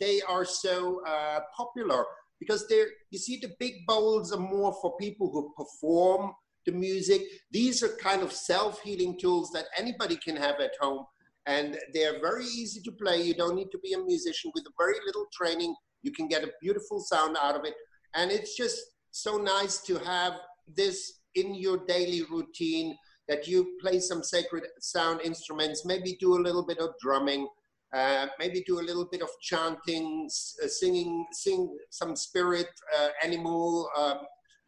[0.00, 2.04] they are so uh, popular
[2.38, 6.32] because they're you see the big bowls are more for people who perform
[6.66, 7.22] the music.
[7.50, 11.04] These are kind of self healing tools that anybody can have at home.
[11.46, 13.20] And they're very easy to play.
[13.22, 16.52] You don't need to be a musician with very little training you can get a
[16.60, 17.74] beautiful sound out of it.
[18.14, 18.78] And it's just
[19.10, 20.34] so nice to have
[20.76, 22.96] this in your daily routine
[23.28, 27.48] that you play some sacred sound instruments, maybe do a little bit of drumming.
[27.94, 30.26] uh, maybe do a little bit of chanting,
[30.64, 34.20] uh, singing, sing some spirit uh, animal, um,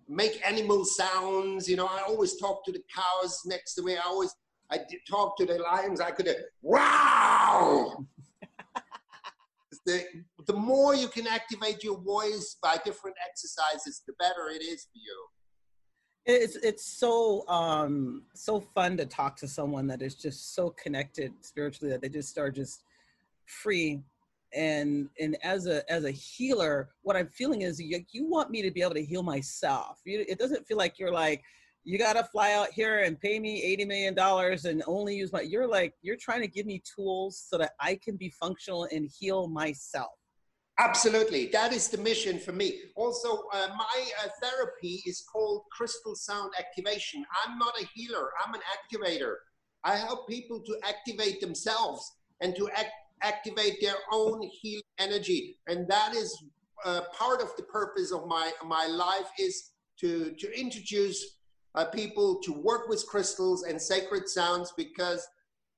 [0.08, 1.68] make animal sounds.
[1.68, 3.96] You know, I always talk to the cows next to me.
[3.96, 4.34] I always
[4.70, 6.00] I talk to the lions.
[6.00, 6.28] I could,
[6.62, 8.06] wow.
[9.86, 10.04] the,
[10.46, 14.98] the more you can activate your voice by different exercises, the better it is for
[14.98, 15.26] you.
[16.26, 21.34] It's it's so um so fun to talk to someone that is just so connected
[21.42, 22.82] spiritually that they just are just
[23.44, 24.02] free
[24.54, 28.62] and and as a as a healer what i'm feeling is you, you want me
[28.62, 30.00] to be able to heal myself.
[30.04, 31.42] You, it doesn't feel like you're like
[31.84, 35.32] you got to fly out here and pay me 80 million dollars and only use
[35.32, 38.88] my you're like you're trying to give me tools so that i can be functional
[38.90, 40.12] and heal myself.
[40.78, 41.46] Absolutely.
[41.46, 42.80] That is the mission for me.
[42.96, 47.24] Also uh, my uh, therapy is called crystal sound activation.
[47.44, 48.30] I'm not a healer.
[48.44, 49.34] I'm an activator.
[49.84, 52.90] I help people to activate themselves and to act
[53.22, 55.58] activate their own healing energy.
[55.66, 56.36] And that is
[56.84, 61.38] uh, part of the purpose of my, my life is to, to introduce
[61.74, 65.26] uh, people to work with crystals and sacred sounds because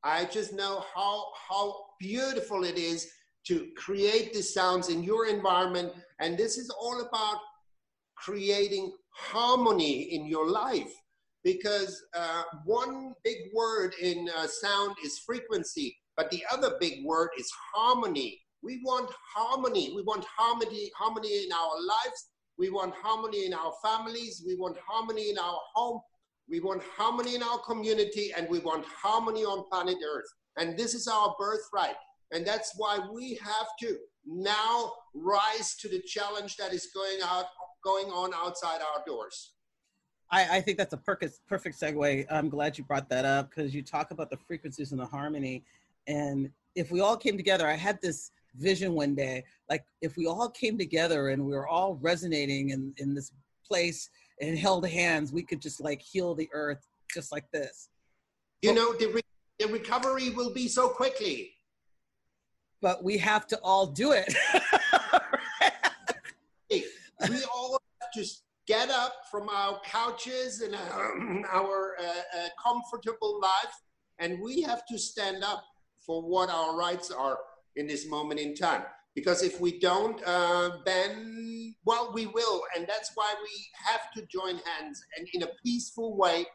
[0.03, 3.11] I just know how, how beautiful it is
[3.47, 5.93] to create these sounds in your environment.
[6.21, 7.39] And this is all about
[8.17, 10.93] creating harmony in your life
[11.45, 15.97] because uh, one big word in uh, sound is frequency.
[16.17, 18.41] But the other big word is harmony.
[18.63, 19.93] We want harmony.
[19.95, 22.31] We want harmony, harmony in our lives.
[22.59, 24.43] We want harmony in our families.
[24.47, 26.01] We want harmony in our home.
[26.49, 30.27] We want harmony in our community and we want harmony on planet Earth.
[30.57, 31.97] And this is our birthright.
[32.33, 37.47] And that's why we have to now rise to the challenge that is going out,
[37.85, 39.53] going on outside our doors.
[40.31, 42.27] I, I think that's a perfect, perfect segue.
[42.31, 45.65] I'm glad you brought that up because you talk about the frequencies and the harmony.
[46.07, 50.27] And if we all came together, I had this vision one day, like if we
[50.27, 53.33] all came together and we were all resonating in, in this
[53.67, 54.09] place
[54.41, 57.89] and held hands, we could just like heal the earth just like this.
[58.63, 59.23] You know, the, re-
[59.59, 61.53] the recovery will be so quickly.
[62.83, 64.35] But we have to all do it.
[66.71, 66.85] we
[67.55, 68.25] all have to
[68.67, 73.75] get up from our couches and uh, our uh, uh, comfortable life,
[74.19, 75.65] and we have to stand up
[76.07, 77.39] for what our rights are
[77.77, 78.83] in this moment in time.
[79.15, 82.63] Because if we don't, uh, then, well, we will.
[82.77, 86.47] And that's why we have to join hands and in a peaceful way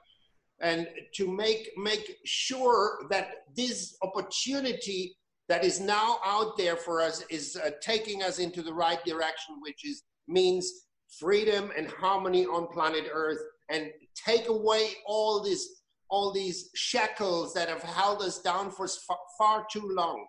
[0.61, 5.17] and to make, make sure that this opportunity
[5.49, 9.55] that is now out there for us is uh, taking us into the right direction,
[9.61, 10.71] which is means
[11.19, 15.80] freedom and harmony on planet Earth and take away all this
[16.11, 18.85] all these shackles that have held us down for
[19.37, 20.27] far, too long.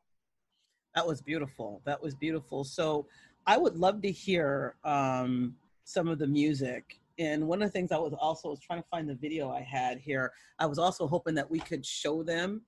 [0.94, 1.82] That was beautiful.
[1.84, 2.62] That was beautiful.
[2.62, 3.06] So
[3.46, 7.00] I would love to hear um, some of the music.
[7.18, 9.60] And one of the things I was also was trying to find the video I
[9.60, 10.32] had here.
[10.60, 12.62] I was also hoping that we could show them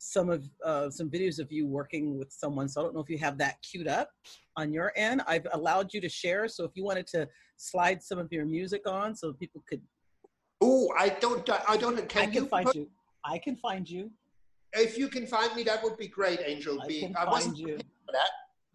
[0.00, 2.68] some of uh, some videos of you working with someone.
[2.68, 4.10] So I don't know if you have that queued up
[4.56, 5.22] on your end.
[5.26, 6.48] I've allowed you to share.
[6.48, 9.80] So if you wanted to slide some of your music on, so people could
[10.60, 11.48] Oh, I don't.
[11.68, 12.08] I don't.
[12.08, 12.88] Can I can you find put, you.
[13.24, 14.10] I can find you.
[14.72, 16.80] If you can find me, that would be great, Angel.
[16.82, 17.00] I B.
[17.00, 17.76] can I find you.
[17.76, 18.30] For that.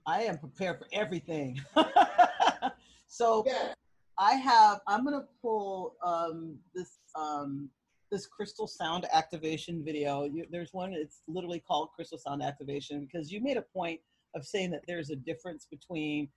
[0.06, 1.62] I am prepared for everything.
[3.08, 3.74] so yeah.
[4.18, 4.80] I have.
[4.88, 7.70] I'm gonna pull um, this um,
[8.12, 10.24] this crystal sound activation video.
[10.24, 10.94] You, there's one.
[10.94, 14.00] It's literally called crystal sound activation because you made a point
[14.36, 16.30] of saying that there's a difference between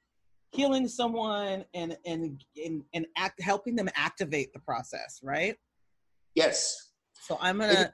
[0.52, 5.56] healing someone and and and, and act helping them activate the process right?
[6.34, 6.92] Yes.
[7.14, 7.92] So i'm gonna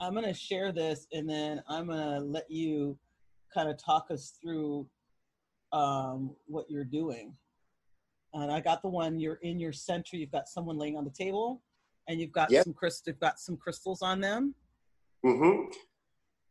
[0.00, 2.98] i'm gonna share this and then i'm gonna let you
[3.52, 4.86] kind of talk us through
[5.72, 7.34] um, what you're doing.
[8.34, 11.10] And i got the one you're in your center you've got someone laying on the
[11.10, 11.62] table
[12.08, 12.64] and you've got yep.
[12.64, 14.54] some crystals you've got some crystals on them.
[15.24, 15.72] Mm-hmm.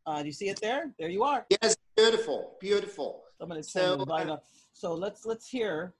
[0.05, 0.91] uh, do you see it there?
[0.99, 1.45] There you are.
[1.49, 4.37] Yes beautiful beautiful I'm going to turn so, the light uh,
[4.73, 5.93] So let's let's hear.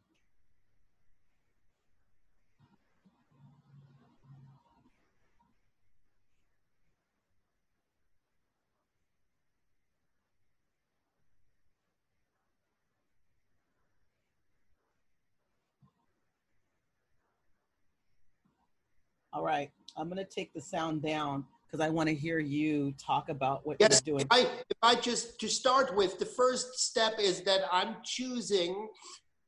[19.34, 22.94] All right, I'm going to take the sound down because I want to hear you
[22.94, 24.28] talk about what yes, you're doing.
[24.32, 28.88] I, if I just to start with, the first step is that I'm choosing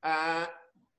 [0.03, 0.45] uh,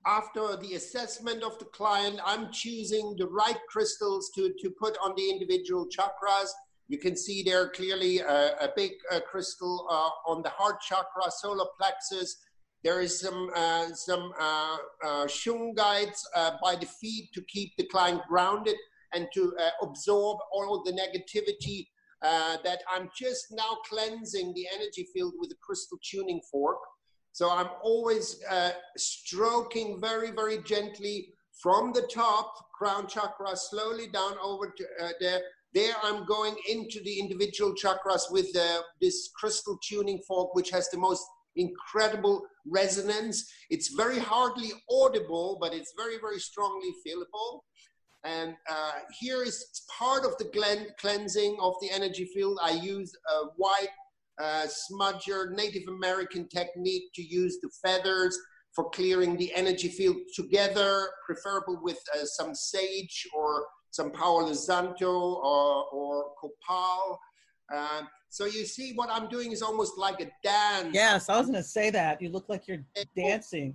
[0.06, 5.14] after the assessment of the client, I'm choosing the right crystals to, to put on
[5.16, 6.48] the individual chakras.
[6.88, 11.30] You can see there clearly a, a big uh, crystal uh, on the heart chakra,
[11.30, 12.36] solar plexus.
[12.82, 17.84] There is some uh, some uh, uh, shungites uh, by the feet to keep the
[17.84, 18.76] client grounded
[19.14, 21.86] and to uh, absorb all the negativity
[22.22, 26.78] uh, that I'm just now cleansing the energy field with a crystal tuning fork.
[27.32, 31.28] So I'm always uh, stroking very, very gently
[31.62, 34.84] from the top, crown chakra, slowly down over to
[35.20, 35.40] there
[35.72, 40.88] there I'm going into the individual chakras with the, this crystal tuning fork, which has
[40.90, 41.22] the most
[41.56, 43.48] incredible resonance.
[43.70, 47.60] It's very hardly audible, but it's very, very strongly feelable.
[48.24, 49.64] And uh, here is
[49.98, 52.58] part of the cleansing of the energy field.
[52.62, 53.88] I use a white
[54.40, 58.38] uh, smudger Native American technique to use the feathers
[58.74, 65.10] for clearing the energy field together, preferable with uh, some sage or some Palo Santo
[65.10, 67.18] or, or Copal.
[67.74, 70.94] Uh, so you see, what I'm doing is almost like a dance.
[70.94, 72.22] Yes, I was going to say that.
[72.22, 72.84] You look like you're
[73.16, 73.74] dancing.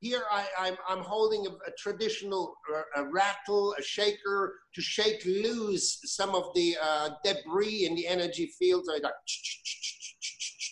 [0.00, 0.46] Here I, am
[0.88, 6.34] I'm, I'm holding a, a traditional uh, a rattle, a shaker to shake loose some
[6.34, 8.84] of the uh, debris in the energy field.
[8.86, 9.12] So I, like,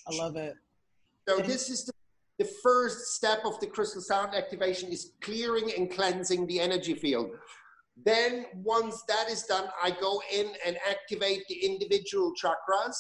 [0.08, 0.54] I love it.
[1.28, 1.92] So this is the,
[2.38, 7.30] the first step of the crystal sound activation is clearing and cleansing the energy field.
[8.04, 12.94] Then once that is done, I go in and activate the individual chakras.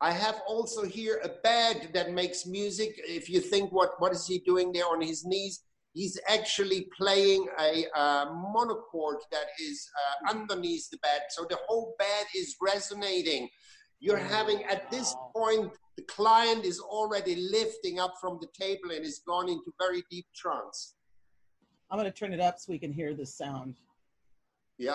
[0.00, 2.94] I have also here a bed that makes music.
[2.98, 5.62] If you think what, what is he doing there on his knees?
[5.92, 11.22] He's actually playing a uh, monochord that is uh, underneath the bed.
[11.30, 13.48] So the whole bed is resonating.
[13.98, 19.04] You're having, at this point, the client is already lifting up from the table and
[19.04, 20.94] is gone into very deep trance.
[21.90, 23.74] I'm going to turn it up so we can hear the sound.
[24.78, 24.94] Yeah.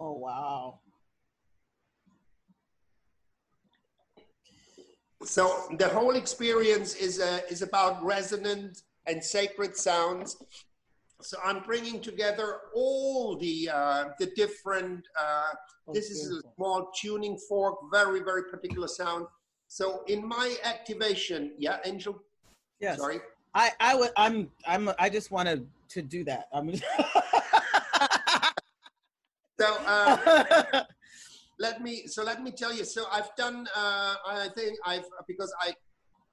[0.00, 0.80] Oh, wow.
[5.22, 10.38] So the whole experience is, uh, is about resonant and sacred sounds.
[11.20, 15.06] So I'm bringing together all the uh, the different.
[15.20, 15.48] Uh,
[15.86, 19.26] oh, this is a small tuning fork, very very particular sound.
[19.68, 22.18] So in my activation, yeah, Angel.
[22.80, 22.98] Yes.
[22.98, 23.20] Sorry.
[23.54, 26.48] I I would I'm I'm I just wanted to do that.
[26.54, 26.72] I'm.
[29.60, 30.82] so uh,
[31.58, 32.84] let me so let me tell you.
[32.84, 33.66] So I've done.
[33.76, 35.74] Uh, I think I've because I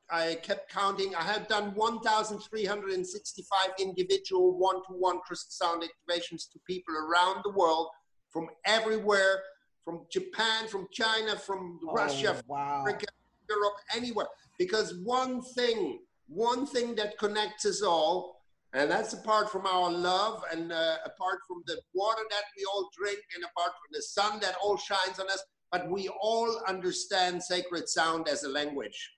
[0.09, 1.13] I kept counting.
[1.15, 7.89] I have done 1,365 individual one-to-one crystal sound activations to people around the world
[8.31, 9.41] from everywhere,
[9.83, 12.85] from Japan, from China, from oh, Russia, wow.
[12.87, 13.07] Africa,
[13.49, 14.27] Europe, anywhere.
[14.57, 15.99] Because one thing,
[16.29, 18.36] one thing that connects us all,
[18.73, 22.89] and that's apart from our love and uh, apart from the water that we all
[22.97, 27.41] drink and apart from the sun that all shines on us, but we all understand
[27.41, 29.11] sacred sound as a language.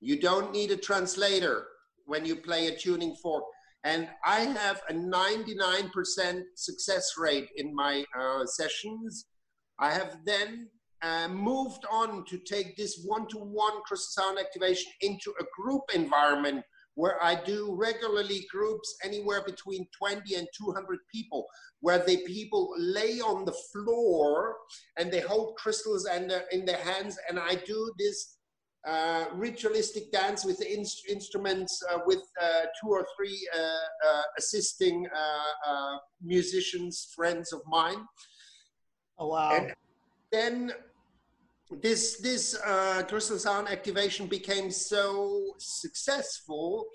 [0.00, 1.66] You don't need a translator
[2.06, 3.44] when you play a tuning fork.
[3.84, 9.26] And I have a 99% success rate in my uh, sessions.
[9.78, 10.68] I have then
[11.02, 16.64] uh, moved on to take this one-to-one crystal sound activation into a group environment
[16.98, 21.46] where I do regularly groups anywhere between 20 and 200 people,
[21.78, 24.56] where the people lay on the floor
[24.96, 28.38] and they hold crystals and in their hands, and I do this
[28.84, 34.22] uh, ritualistic dance with the in instruments uh, with uh, two or three uh, uh,
[34.36, 35.06] assisting
[36.20, 38.04] musicians, friends of mine.
[39.20, 39.50] Oh wow!
[39.56, 39.74] And
[40.32, 40.72] then
[41.70, 46.86] this this uh, crystal sound activation became so successful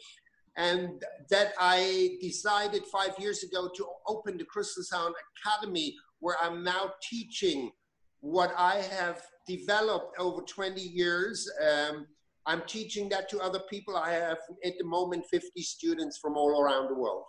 [0.57, 6.63] and that I decided five years ago to open the Crystal Sound Academy, where I'm
[6.63, 7.71] now teaching
[8.19, 11.49] what I have developed over 20 years.
[11.61, 12.07] Um,
[12.45, 13.97] I'm teaching that to other people.
[13.97, 17.23] I have at the moment 50 students from all around the world.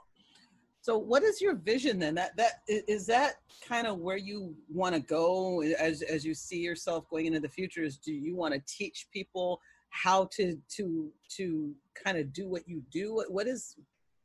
[0.85, 2.15] So what is your vision then?
[2.15, 6.59] That that is that kind of where you want to go as as you see
[6.59, 11.11] yourself going into the future is do you want to teach people how to to
[11.37, 13.15] to kind of do what you do?
[13.15, 13.77] What, what is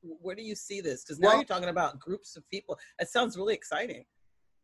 [0.01, 1.05] where do you see this?
[1.05, 2.77] Because now well, you're talking about groups of people.
[2.99, 4.03] That sounds really exciting.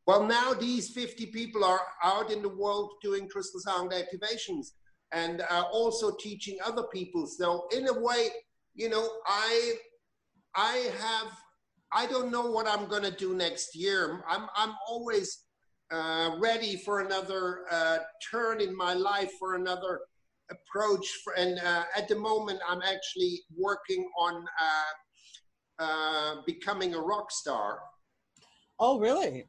[0.06, 4.74] Well, now these 50 people are out in the world doing crystal sound activations
[5.14, 7.26] and uh, also teaching other people.
[7.26, 8.28] So in a way,
[8.74, 9.76] you know, I
[10.58, 11.32] I have
[11.92, 14.24] I don't know what I'm going to do next year.
[14.28, 15.44] I'm, I'm always
[15.92, 18.00] uh, ready for another uh,
[18.32, 20.02] turn in my life, for another
[20.52, 21.08] approach.
[21.38, 27.80] And uh, at the moment, I'm actually working on uh, uh, becoming a rock star.
[28.80, 29.48] Oh, really?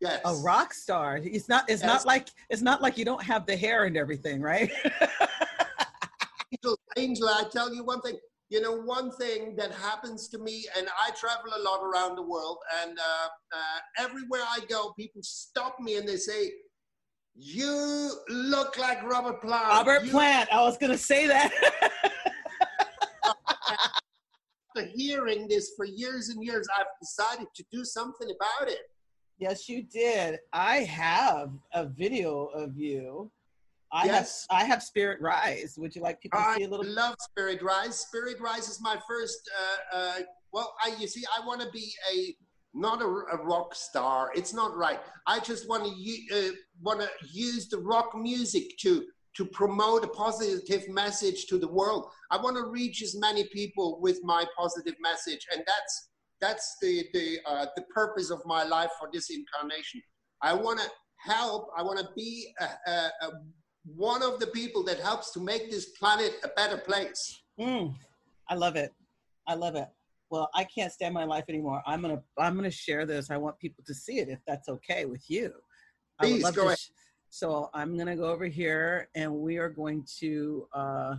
[0.00, 0.20] Yes.
[0.24, 1.18] A rock star.
[1.22, 1.68] It's not.
[1.68, 1.86] It's Yes.
[1.88, 2.28] not like.
[2.48, 4.70] It's not like you don't have the hair and everything, right?
[6.52, 8.16] Angel, Angel, I tell you one thing.
[8.50, 12.22] You know, one thing that happens to me, and I travel a lot around the
[12.22, 16.50] world, and uh, uh, everywhere I go, people stop me and they say,
[17.36, 20.52] "You look like Robert Plant." Robert You- Plant.
[20.52, 21.52] I was gonna say that.
[24.76, 28.80] After hearing this for years and years, I've decided to do something about it.
[29.38, 30.38] yes, you did.
[30.52, 33.30] I have a video of you.
[33.92, 34.46] I Yes.
[34.48, 34.60] have.
[34.60, 35.74] I have Spirit Rise.
[35.78, 36.86] Would you like people to I see a little?
[36.86, 37.98] I love Spirit Rise.
[38.00, 39.38] Spirit Rise is my first.
[39.58, 40.18] Uh, uh,
[40.52, 42.34] well, I you see, I want to be a
[42.72, 44.30] not a, a rock star.
[44.34, 45.00] It's not right.
[45.26, 49.04] I just want to uh, want to use the rock music to
[49.36, 52.10] to promote a positive message to the world.
[52.30, 56.10] I want to reach as many people with my positive message, and that's
[56.40, 60.00] that's the the uh, the purpose of my life for this incarnation.
[60.42, 60.86] I want to
[61.18, 61.68] help.
[61.76, 63.30] I want to be a, a, a
[63.84, 67.42] one of the people that helps to make this planet a better place.
[67.58, 67.94] Mm,
[68.48, 68.92] I love it.
[69.46, 69.88] I love it.
[70.30, 71.82] Well, I can't stand my life anymore.
[71.86, 73.30] I'm gonna I'm gonna share this.
[73.30, 75.52] I want people to see it if that's okay with you.
[76.20, 76.78] Please, love go ahead.
[76.78, 76.90] sh-
[77.30, 81.16] so I'm gonna go over here and we are going to uh,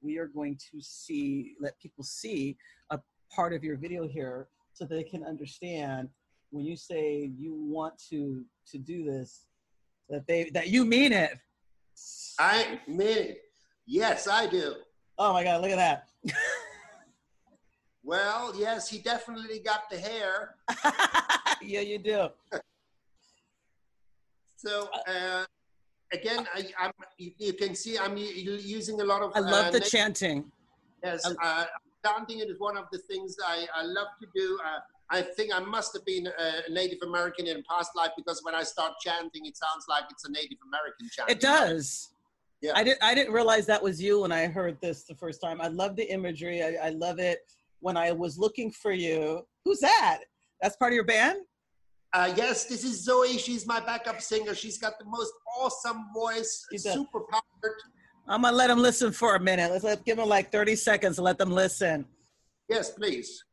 [0.00, 2.56] we are going to see let people see
[2.90, 3.00] a
[3.30, 6.08] part of your video here so they can understand
[6.50, 9.46] when you say you want to to do this
[10.08, 11.32] that they that you mean it.
[12.38, 13.42] I mean it.
[13.86, 14.74] Yes, I do.
[15.18, 16.08] Oh my god, look at that.
[18.02, 20.54] Well, yes, he definitely got the hair.
[21.62, 22.28] yeah, you do.
[24.56, 25.44] So uh,
[26.12, 29.32] again, I, I'm, you, you can see I'm using a lot of.
[29.34, 30.50] I love uh, the chanting.
[31.02, 31.66] Yes, I-
[32.06, 34.58] uh, chanting is one of the things I, I love to do.
[34.64, 34.78] Uh,
[35.10, 38.54] I think I must have been a Native American in a past life because when
[38.54, 41.30] I start chanting, it sounds like it's a Native American chant.
[41.30, 42.10] It does.
[42.60, 42.72] Yeah.
[42.74, 43.02] I didn't.
[43.02, 45.60] I didn't realize that was you when I heard this the first time.
[45.60, 46.62] I love the imagery.
[46.62, 47.40] I, I love it.
[47.80, 50.20] When I was looking for you, who's that?
[50.60, 51.40] That's part of your band.
[52.12, 53.36] Uh, yes, this is Zoe.
[53.36, 54.54] She's my backup singer.
[54.54, 57.74] She's got the most awesome voice, super powered.
[58.28, 59.70] I'm gonna let them listen for a minute.
[59.70, 62.04] Let's let give them like 30 seconds let them listen.
[62.68, 63.44] Yes, please.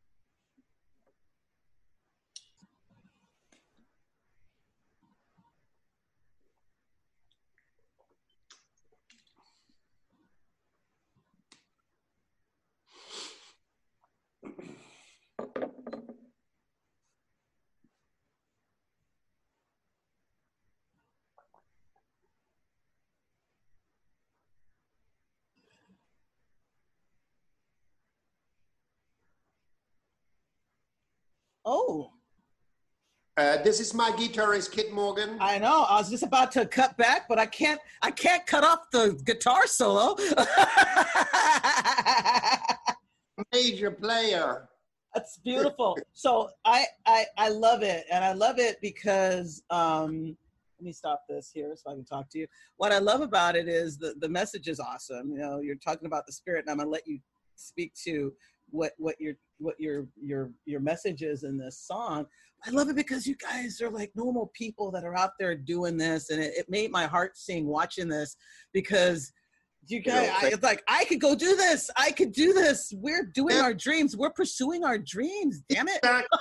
[31.66, 32.11] Oh,
[33.36, 35.38] Uh, this is my guitarist, Kit Morgan.
[35.39, 35.86] I know.
[35.89, 37.80] I was just about to cut back, but I can't.
[38.03, 40.16] I can't cut off the guitar solo.
[43.53, 44.70] major player.
[45.16, 45.97] That's beautiful.
[46.14, 50.38] So I, I I love it, and I love it because um,
[50.80, 52.47] let me stop this here so I can talk to you.
[52.78, 55.32] What I love about it is the the message is awesome.
[55.32, 57.20] You know, you're talking about the spirit, and I'm gonna let you
[57.55, 58.32] speak to
[58.74, 62.26] what what your what your your your message is in this song.
[62.65, 65.95] I love it because you guys are like normal people that are out there doing
[65.97, 68.36] this, and it, it made my heart sing watching this
[68.74, 69.32] because
[69.88, 71.89] you guys, I, it's like I could go do this.
[71.97, 72.91] I could do this.
[72.95, 73.63] We're doing Yeah.
[73.63, 74.17] our dreams.
[74.17, 75.61] We're pursuing our dreams.
[75.69, 75.99] Damn it!
[76.03, 76.39] Exactly.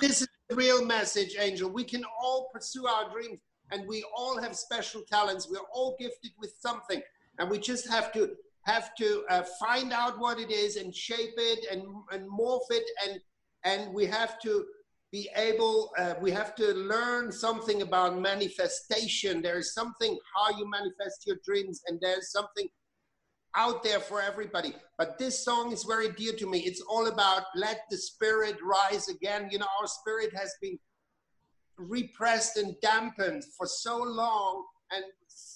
[0.00, 1.70] this is the real message, Angel.
[1.70, 3.38] We can all pursue our dreams,
[3.70, 5.48] and we all have special talents.
[5.48, 7.00] We're all gifted with something,
[7.38, 8.32] and we just have to
[8.64, 11.82] have to uh, find out what it is and shape it and
[12.12, 13.20] and morph it, and
[13.64, 14.64] and we have to
[15.10, 15.92] be able.
[15.98, 19.42] Uh, we have to learn something about manifestation.
[19.42, 22.68] There is something how you manifest your dreams, and there's something
[23.54, 24.74] out there for everybody.
[24.96, 26.60] But this song is very dear to me.
[26.60, 29.48] It's all about let the spirit rise again.
[29.50, 30.78] You know, our spirit has been
[31.76, 35.04] repressed and dampened for so long and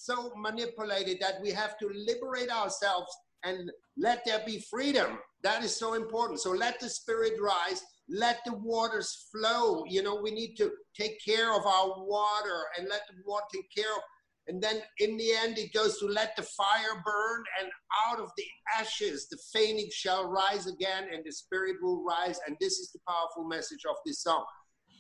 [0.07, 3.13] so manipulated that we have to liberate ourselves
[3.45, 5.19] and let there be freedom.
[5.43, 6.41] That is so important.
[6.41, 7.83] So let the spirit rise.
[8.09, 9.85] Let the waters flow.
[9.87, 13.71] You know, we need to take care of our water and let the water take
[13.75, 14.03] care of
[14.49, 17.69] and then in the end, it goes to let the fire burn, and
[18.07, 18.45] out of the
[18.79, 22.39] ashes, the phoenix shall rise again, and the spirit will rise.
[22.47, 24.45] And this is the powerful message of this song.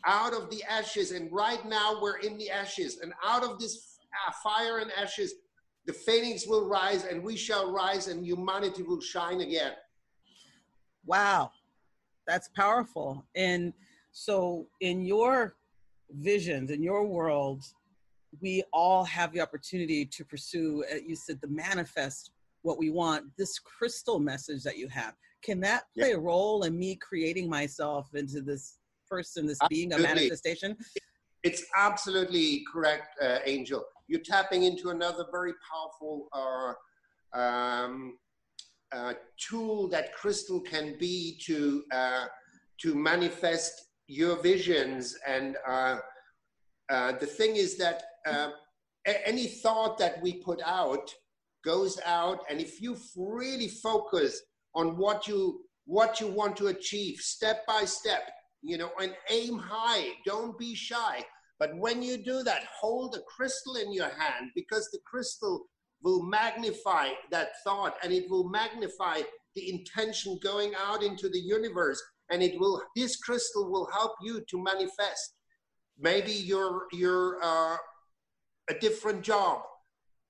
[0.04, 3.95] Out of the ashes, and right now we're in the ashes, and out of this
[4.26, 5.34] uh, fire and ashes,
[5.86, 9.72] the phoenix will rise, and we shall rise, and humanity will shine again.
[11.04, 11.52] Wow,
[12.26, 13.24] that's powerful.
[13.34, 13.72] And
[14.18, 15.56] So, in your
[16.10, 17.62] visions, in your world,
[18.40, 22.30] we all have the opportunity to pursue, uh, you said, the manifest
[22.62, 23.24] what we want.
[23.36, 26.16] This crystal message that you have, can that play yeah.
[26.16, 29.88] a role in me creating myself into this person, this absolutely.
[29.88, 30.76] being a manifestation?
[31.42, 33.84] It's absolutely correct, uh, Angel.
[34.08, 38.18] You're tapping into another very powerful uh, um,
[38.92, 42.26] uh, tool that crystal can be to uh,
[42.80, 43.72] to manifest
[44.06, 45.16] your visions.
[45.26, 45.98] And uh,
[46.90, 48.50] uh, the thing is that uh,
[49.04, 51.12] any thought that we put out
[51.64, 54.40] goes out, and if you really focus
[54.74, 58.28] on what you what you want to achieve step by step,
[58.62, 60.08] you know, and aim high.
[60.24, 61.24] Don't be shy.
[61.58, 65.66] But when you do that, hold a crystal in your hand because the crystal
[66.02, 69.22] will magnify that thought and it will magnify
[69.54, 74.42] the intention going out into the universe and it will this crystal will help you
[74.50, 75.34] to manifest.
[75.98, 77.76] Maybe you're you're uh,
[78.68, 79.62] a different job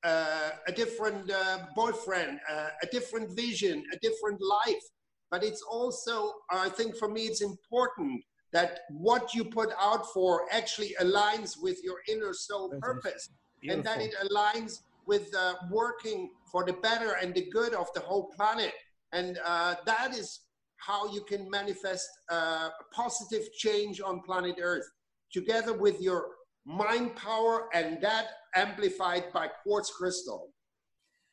[0.05, 4.85] uh, a different uh, boyfriend uh, a different vision a different life.
[5.29, 8.23] But it's also i think for me it's important
[8.53, 13.31] that what you put out for actually aligns with your inner soul purpose
[13.69, 18.01] and that it aligns with uh, working for the better and the good of the
[18.01, 18.73] whole planet
[19.13, 20.41] and uh, that is
[20.77, 24.89] how you can manifest uh, positive change on planet Earth
[25.33, 26.27] together with your
[26.65, 30.49] mind power and that amplified by quartz crystal.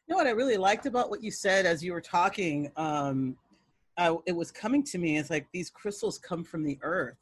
[0.07, 2.71] You know what I really liked about what you said as you were talking?
[2.75, 3.37] Um,
[3.97, 5.17] I, it was coming to me.
[5.17, 7.17] It's like these crystals come from the earth.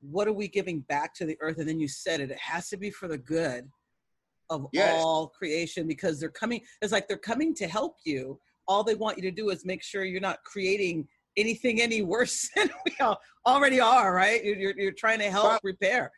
[0.00, 1.58] What are we giving back to the earth?
[1.58, 2.30] And then you said it.
[2.30, 3.68] It has to be for the good
[4.50, 5.02] of yes.
[5.02, 6.60] all creation because they're coming.
[6.80, 8.38] It's like they're coming to help you.
[8.68, 12.48] All they want you to do is make sure you're not creating anything any worse
[12.56, 12.96] than we
[13.46, 14.44] already are, right?
[14.44, 16.12] You're, you're, you're trying to help well, repair.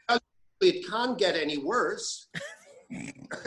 [0.61, 2.28] It can't get any worse.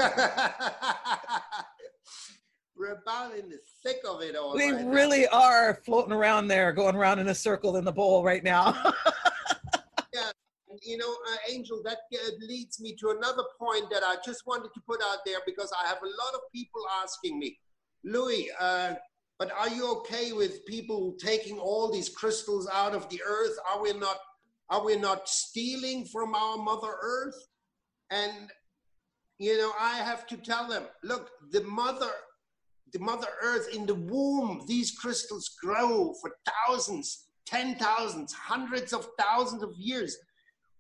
[2.82, 4.56] We're about in the thick of it all.
[4.56, 5.40] We right really now.
[5.40, 8.74] are floating around there, going around in a circle in the bowl right now.
[10.16, 10.32] yeah,
[10.82, 14.74] you know, uh, Angel, that uh, leads me to another point that I just wanted
[14.74, 17.60] to put out there because I have a lot of people asking me,
[18.04, 18.96] Lui, uh,
[19.38, 23.60] but are you okay with people taking all these crystals out of the earth?
[23.72, 24.18] Are we not
[24.72, 27.48] are we not stealing from our mother earth?
[28.10, 28.50] And
[29.38, 32.10] you know, I have to tell them, look, the mother
[32.94, 36.36] the mother earth in the womb, these crystals grow for
[36.68, 40.18] thousands, ten thousands, hundreds of thousands of years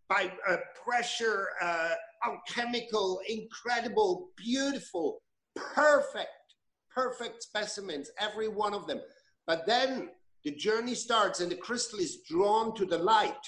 [0.09, 1.93] by uh, pressure, uh,
[2.25, 5.21] alchemical, incredible, beautiful,
[5.55, 6.29] perfect
[6.93, 9.01] perfect specimens, every one of them.
[9.47, 10.09] But then
[10.43, 13.43] the journey starts and the crystal is drawn to the light.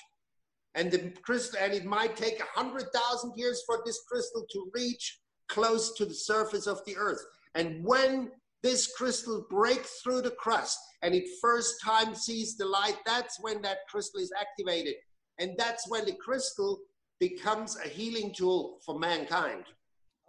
[0.75, 4.71] And the crystal, and it might take a hundred thousand years for this crystal to
[4.73, 7.23] reach close to the surface of the earth.
[7.53, 8.31] And when
[8.63, 13.61] this crystal breaks through the crust and it first time sees the light, that's when
[13.61, 14.95] that crystal is activated.
[15.39, 16.79] And that's when the crystal
[17.19, 19.65] becomes a healing tool for mankind.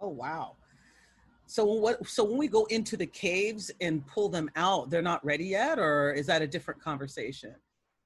[0.01, 0.57] Oh, wow.
[1.47, 2.05] So what?
[2.07, 5.77] So when we go into the caves and pull them out, they're not ready yet,
[5.77, 7.55] or is that a different conversation?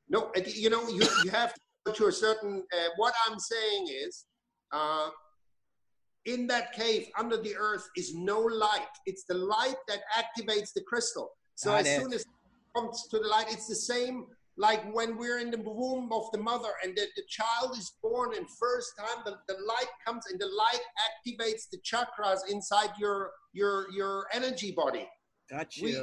[0.10, 2.64] No, you know, you, you have to go to a certain.
[2.74, 4.26] Uh, what I'm saying is,
[4.74, 5.10] uh,
[6.26, 8.88] in that cave under the earth is no light.
[9.06, 11.32] It's the light that activates the crystal.
[11.56, 12.02] So Got as it.
[12.02, 12.28] soon as it
[12.76, 14.28] comes to the light, it's the same
[14.60, 18.36] like when we're in the womb of the mother and the, the child is born
[18.36, 23.32] and first time the, the light comes and the light activates the chakras inside your
[23.54, 25.08] your your energy body
[25.50, 25.98] got you we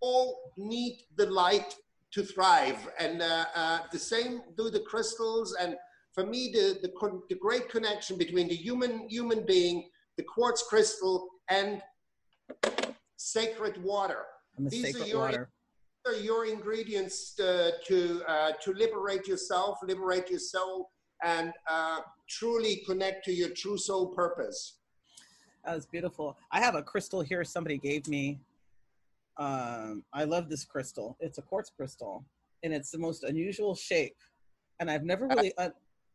[0.00, 1.74] all need the light
[2.12, 5.74] to thrive and uh, uh, the same do the crystals and
[6.16, 6.90] for me the, the
[7.28, 11.82] the great connection between the human human being the quartz crystal and
[13.16, 14.24] sacred water
[14.58, 15.50] these sacred are your water
[16.06, 20.90] are your ingredients to to, uh, to liberate yourself, liberate your soul,
[21.22, 24.78] and uh, truly connect to your true soul purpose?
[25.64, 26.36] That was beautiful.
[26.52, 28.38] I have a crystal here somebody gave me.
[29.36, 31.16] Um, I love this crystal.
[31.20, 32.24] It's a quartz crystal,
[32.62, 34.16] and it's the most unusual shape.
[34.78, 35.70] And I've never really, uh,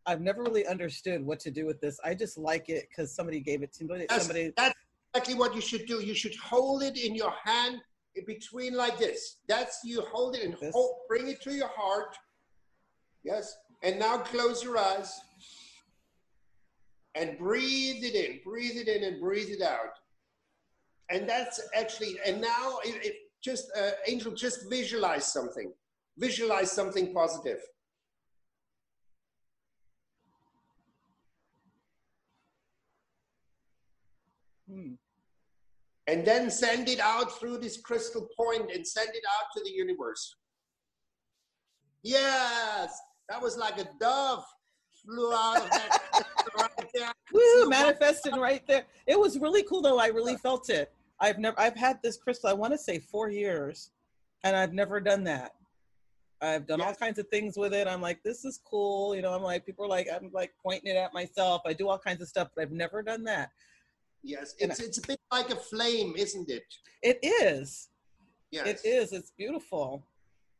[0.06, 1.99] I've never really understood what to do with this.
[2.04, 4.06] I just like it because somebody gave it to me.
[4.10, 4.54] Somebody.
[4.58, 4.76] That's, that's
[5.14, 6.02] exactly what you should do.
[6.02, 7.82] You should hold it in your hand
[8.16, 9.38] in between like this.
[9.47, 12.16] That's you hold it and hold, bring it to your heart.
[13.24, 13.56] Yes.
[13.84, 15.20] And now close your eyes
[17.16, 19.99] and breathe it in, breathe it in and breathe it out.
[21.10, 25.74] And that's actually, and now it, it just, uh, Angel, just visualize something.
[26.18, 27.60] Visualize something positive.
[34.72, 34.94] Hmm.
[36.08, 39.72] And then send it out through this crystal point and send it out to the
[39.72, 40.36] universe.
[42.04, 43.00] Yes,
[43.30, 44.44] that was like a dove
[45.06, 46.00] flew out of that
[46.58, 47.12] right there.
[47.32, 48.86] Woo, manifesting right there.
[49.08, 50.00] It was really cool though.
[50.00, 50.92] I really felt it.
[51.20, 53.92] I've never I've had this crystal, I want to say four years,
[54.44, 55.52] and I've never done that.
[56.42, 57.88] I've done all kinds of things with it.
[57.88, 59.16] I'm like, this is cool.
[59.16, 61.62] You know, I'm like, people are like, I'm like pointing it at myself.
[61.68, 63.50] I do all kinds of stuff, but I've never done that.
[64.24, 66.64] Yes, it's it's a bit like a flame, isn't it?
[67.02, 67.90] It is.
[68.52, 68.68] Yes.
[68.68, 69.14] It is.
[69.14, 70.06] It's beautiful.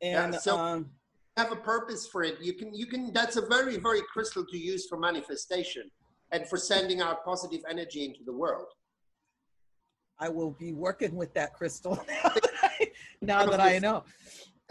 [0.02, 0.92] And Yeah, so- um
[1.38, 2.36] have a purpose for it.
[2.42, 5.90] You can you can that's a very, very crystal to use for manifestation
[6.32, 8.68] and for sending out positive energy into the world.
[10.20, 11.96] I will be working with that crystal
[13.22, 14.04] now that I know.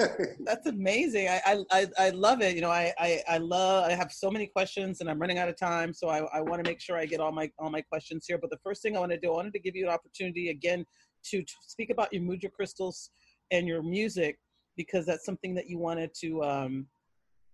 [0.45, 1.29] That's amazing.
[1.29, 2.55] I, I, I, love it.
[2.55, 5.49] You know, I, I, I love, I have so many questions and I'm running out
[5.49, 5.93] of time.
[5.93, 8.39] So I, I want to make sure I get all my, all my questions here.
[8.39, 10.51] But the first thing I want to do, I wanted to give you an opportunity
[10.51, 10.85] again
[11.31, 13.11] to, to speak about your mudra crystals
[13.51, 14.39] and your music,
[14.77, 16.87] because that's something that you wanted to, um,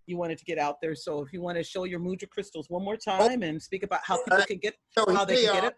[0.07, 0.95] you wanted to get out there.
[0.95, 4.01] So if you want to show your mudra crystals one more time and speak about
[4.05, 5.61] how people can get, So how they can are.
[5.61, 5.75] get it.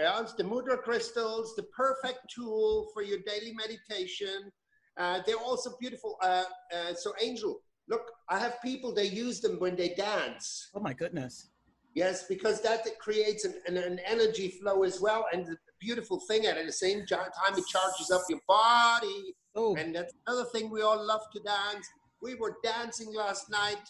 [0.00, 4.50] Yeah, it's the mudra crystals, the perfect tool for your daily meditation.
[4.96, 6.16] Uh, they're also beautiful.
[6.22, 10.70] Uh, uh, so, Angel, look, I have people, they use them when they dance.
[10.74, 11.48] Oh my goodness.
[11.94, 15.26] Yes, because that creates an, an, an energy flow as well.
[15.32, 19.34] And the beautiful thing at the same time, it charges up your body.
[19.54, 21.86] Oh, And that's another thing we all love to dance.
[22.20, 23.82] We were dancing last night.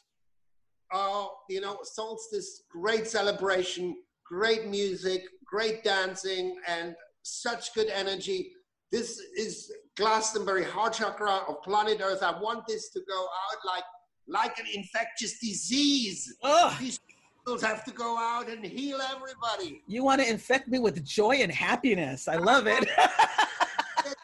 [0.92, 3.96] Oh, you know, solstice, great celebration,
[4.26, 8.52] great music, great dancing, and such good energy.
[8.92, 12.22] This is Glastonbury heart chakra of planet Earth.
[12.22, 13.84] I want this to go out like
[14.26, 16.34] like an infectious disease.
[16.42, 16.74] Ugh.
[16.80, 16.98] These
[17.44, 19.82] crystals have to go out and heal everybody.
[19.86, 22.26] You want to infect me with joy and happiness.
[22.26, 22.88] I love it.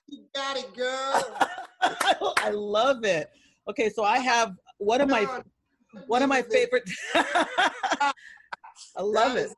[0.08, 1.36] You got it, girl.
[2.38, 3.30] I love it.
[3.68, 5.42] Okay, so I have one of my
[6.06, 6.88] one of my favorite.
[7.14, 8.12] I
[9.02, 9.50] love it.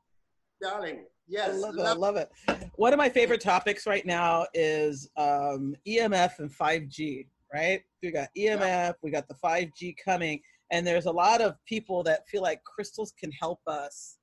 [0.61, 1.05] darling.
[1.23, 1.81] I Yes, love it.
[1.81, 2.29] I love it.
[2.75, 7.27] One of my favorite topics right now is um, EMF and 5G.
[7.53, 7.81] Right?
[8.01, 8.95] We got EMF.
[9.03, 13.13] We got the 5G coming, and there's a lot of people that feel like crystals
[13.19, 14.17] can help us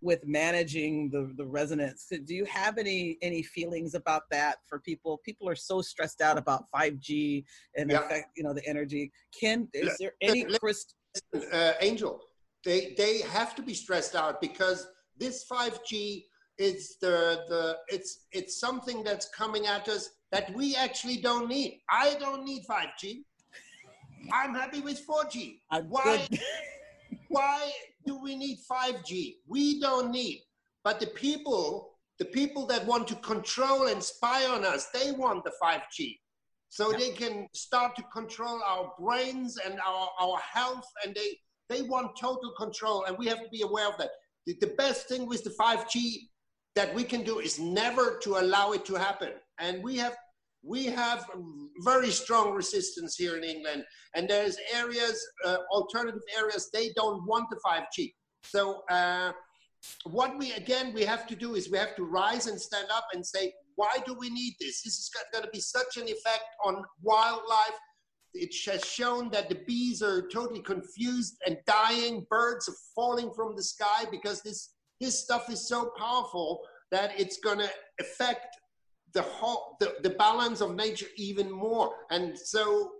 [0.00, 2.06] with managing the the resonance.
[2.24, 5.20] Do you have any any feelings about that for people?
[5.22, 7.44] People are so stressed out about 5G
[7.76, 8.00] and Yeah.
[8.06, 9.12] affect, you know the energy.
[9.38, 10.96] Can is there any crystal?
[11.52, 12.20] uh, Angel,
[12.64, 14.86] they they have to be stressed out because
[15.18, 16.24] this 5G
[16.58, 21.80] is the the it's it's something that's coming at us that we actually don't need.
[21.90, 23.24] I don't need 5G.
[24.32, 25.60] I'm happy with 4G.
[25.70, 26.26] I'm Why
[27.28, 27.70] why
[28.06, 29.36] do we need 5G?
[29.46, 30.42] We don't need.
[30.84, 35.44] But the people, the people that want to control and spy on us, they want
[35.44, 36.18] the 5G.
[36.68, 36.98] So Yeah.
[36.98, 41.38] they can start to control our brains and our, our health, and they,
[41.68, 44.10] they want total control, and we have to be aware of that.
[44.46, 46.28] The, the best thing with the 5G
[46.74, 49.30] that we can do is never to allow it to happen.
[49.58, 50.16] And we have
[50.62, 51.30] we have
[51.84, 53.84] very strong resistance here in England,
[54.16, 58.12] and there's areas, uh, alternative areas, they don't want the 5G.
[58.42, 59.30] So uh,
[60.04, 63.06] what we again we have to do is we have to rise and stand up
[63.12, 64.82] and say, why do we need this?
[64.82, 67.78] This is going to be such an effect on wildlife.
[68.36, 72.26] It has shown that the bees are totally confused and dying.
[72.30, 76.60] Birds are falling from the sky because this this stuff is so powerful
[76.90, 77.70] that it's going to
[78.00, 78.56] affect
[79.12, 81.94] the whole the, the balance of nature even more.
[82.10, 82.92] And so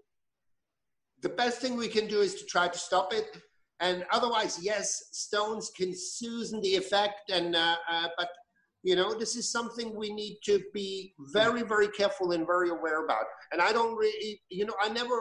[1.23, 3.41] the best thing we can do is to try to stop it.
[3.81, 8.31] And otherwise, yes, stones can soothe the effect, and uh, uh, but
[8.83, 13.05] you know this is something we need to be very, very careful and very aware
[13.05, 13.25] about.
[13.53, 15.15] And I don't really, you know, I never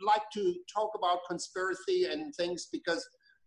[0.00, 3.06] like to talk about conspiracy and things because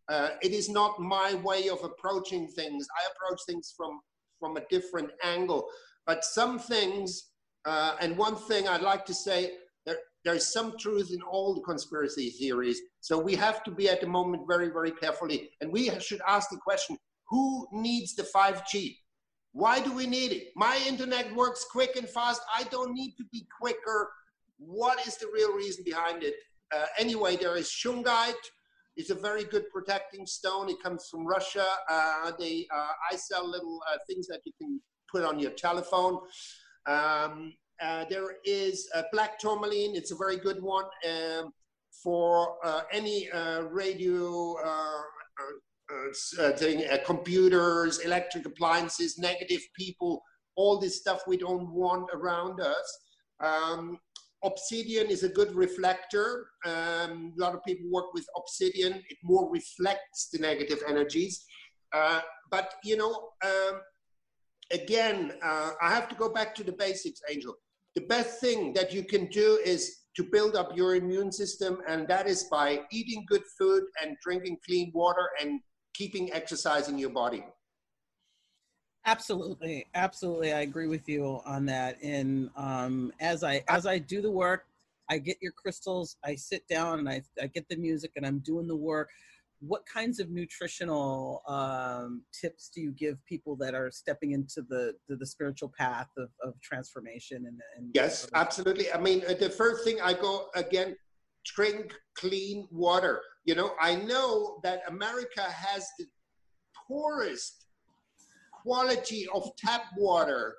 [0.10, 2.88] uh, it is not my way of approaching things.
[3.00, 4.00] I approach things from
[4.40, 5.68] from a different angle.
[6.06, 7.32] But some things,
[7.66, 9.54] uh, and one thing I'd like to say,
[9.86, 12.80] there, there's some truth in all the conspiracy theories.
[13.02, 15.50] So we have to be at the moment very, very carefully.
[15.62, 16.98] And we should ask the question
[17.30, 18.98] who needs the 5G?
[19.56, 20.48] Why do we need it?
[20.58, 22.42] My internet works quick and fast.
[22.54, 24.12] I don't need to be quicker.
[24.58, 26.36] What is the real reason behind it?
[26.76, 28.34] Uh, anyway, there is shungite.
[28.98, 30.68] It's a very good protecting stone.
[30.68, 31.66] It comes from Russia.
[31.90, 36.20] Uh, they, uh, I sell little uh, things that you can put on your telephone.
[36.86, 39.96] Um, uh, there is uh, black tourmaline.
[39.96, 41.54] It's a very good one um,
[42.04, 42.58] for
[42.92, 43.30] any
[43.72, 44.58] radio
[45.92, 50.24] uh, uh, thing, uh, computers, electric appliances, negative people
[50.56, 53.00] all this stuff we don't want around us.
[53.40, 54.00] Um,
[54.44, 56.48] obsidian is a good reflector.
[56.66, 58.94] Um, a lot of people work with obsidian.
[58.94, 61.46] It more reflects the negative energies.
[61.94, 62.22] Uh,
[62.52, 63.82] but, you know, um,
[64.72, 67.56] again, uh, I have to go back to the basics, Angel.
[67.96, 72.08] The best thing that you can do is to build up your immune system, and
[72.08, 75.60] that is by eating good food and drinking clean water and
[75.98, 77.44] keeping exercising your body.
[79.08, 81.98] Absolutely, absolutely, I agree with you on that.
[82.02, 84.66] And um, as I as I do the work,
[85.10, 86.18] I get your crystals.
[86.26, 89.10] I sit down and I I get the music, and I'm doing the work.
[89.60, 94.94] What kinds of nutritional um, tips do you give people that are stepping into the
[95.08, 97.46] the, the spiritual path of, of transformation?
[97.46, 98.92] And, and yes, absolutely.
[98.92, 100.96] I mean, uh, the first thing I go again,
[101.46, 103.22] drink clean water.
[103.46, 106.06] You know, I know that America has the
[106.88, 107.66] poorest
[108.52, 110.56] quality of tap water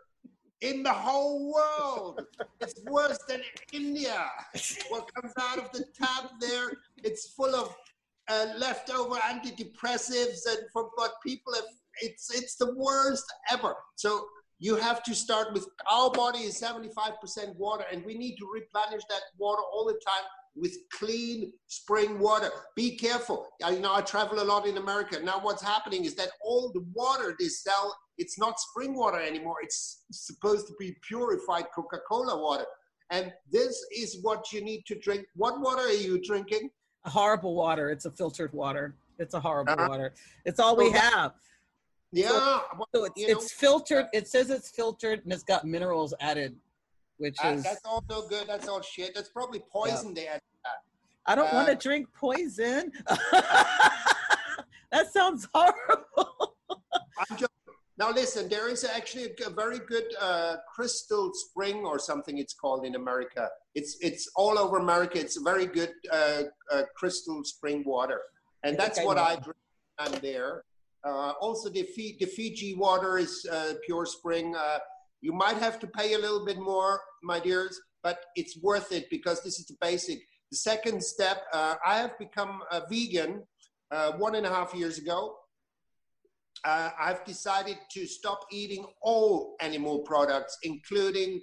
[0.61, 2.25] in the whole world.
[2.61, 4.27] it's worse than India.
[4.89, 6.71] What comes out of the tap there,
[7.03, 7.75] it's full of
[8.29, 11.65] uh, leftover antidepressives and from what people have.
[12.03, 13.75] It's it's the worst ever.
[13.95, 14.27] So
[14.59, 19.03] you have to start with our body is 75% water, and we need to replenish
[19.09, 20.25] that water all the time
[20.57, 22.51] with clean spring water.
[22.75, 23.47] Be careful.
[23.63, 25.21] I, you know, I travel a lot in America.
[25.23, 29.57] Now, what's happening is that all the water they sell, it's not spring water anymore.
[29.63, 32.65] It's supposed to be purified Coca-Cola water.
[33.11, 35.27] And this is what you need to drink.
[35.35, 36.71] What water are you drinking?
[37.05, 37.91] A horrible water.
[37.91, 38.97] It's a filtered water.
[39.19, 40.15] It's a horrible uh, water.
[40.45, 41.33] It's all we have.
[42.13, 42.29] Yeah.
[42.29, 42.63] So,
[42.95, 44.07] so it's, it's filtered.
[44.13, 46.57] It says it's filtered and it's got minerals added
[47.19, 48.47] which uh, is that's all no good.
[48.47, 49.15] That's all shit.
[49.15, 50.15] That's probably poison yeah.
[50.15, 50.43] they added.
[51.27, 52.93] I don't uh, want to drink poison.
[53.09, 56.57] that sounds horrible.
[57.37, 57.51] just,
[57.99, 62.85] now listen, there is actually a, very good uh, crystal spring or something it's called
[62.85, 63.49] in America.
[63.75, 65.19] It's it's all over America.
[65.19, 68.21] It's a very good uh, uh, crystal spring water,
[68.63, 69.57] and I that's what I, I drink.
[69.99, 70.63] I'm there.
[71.05, 73.47] Uh, also, the, the Fiji water is
[73.87, 74.55] pure spring.
[75.21, 79.07] You might have to pay a little bit more, my dears, but it's worth it
[79.11, 80.21] because this is the basic.
[80.51, 83.43] The second step, uh, I have become a vegan
[83.91, 85.37] uh, one and a half years ago.
[86.65, 91.41] Uh, I've decided to stop eating all animal products, including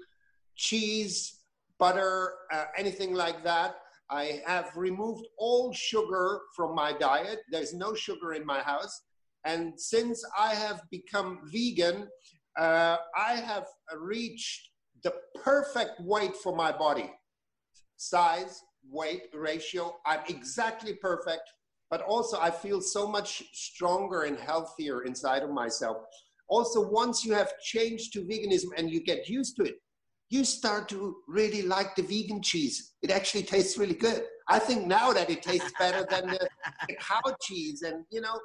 [0.56, 1.40] cheese,
[1.80, 3.76] butter, uh, anything like that.
[4.10, 7.40] I have removed all sugar from my diet.
[7.52, 9.02] There's no sugar in my house.
[9.46, 12.08] And since I have become vegan,
[12.58, 13.66] uh, I have
[13.98, 14.70] reached
[15.04, 17.12] the perfect weight for my body
[17.98, 19.96] size, weight ratio.
[20.06, 21.50] I'm exactly perfect,
[21.90, 25.98] but also I feel so much stronger and healthier inside of myself.
[26.50, 29.76] Also, once you have changed to veganism and you get used to it,
[30.30, 32.94] you start to really like the vegan cheese.
[33.02, 34.24] It actually tastes really good.
[34.50, 36.50] I think now that it tastes better than the,
[36.88, 37.84] the cow cheese.
[37.84, 38.40] And, you know,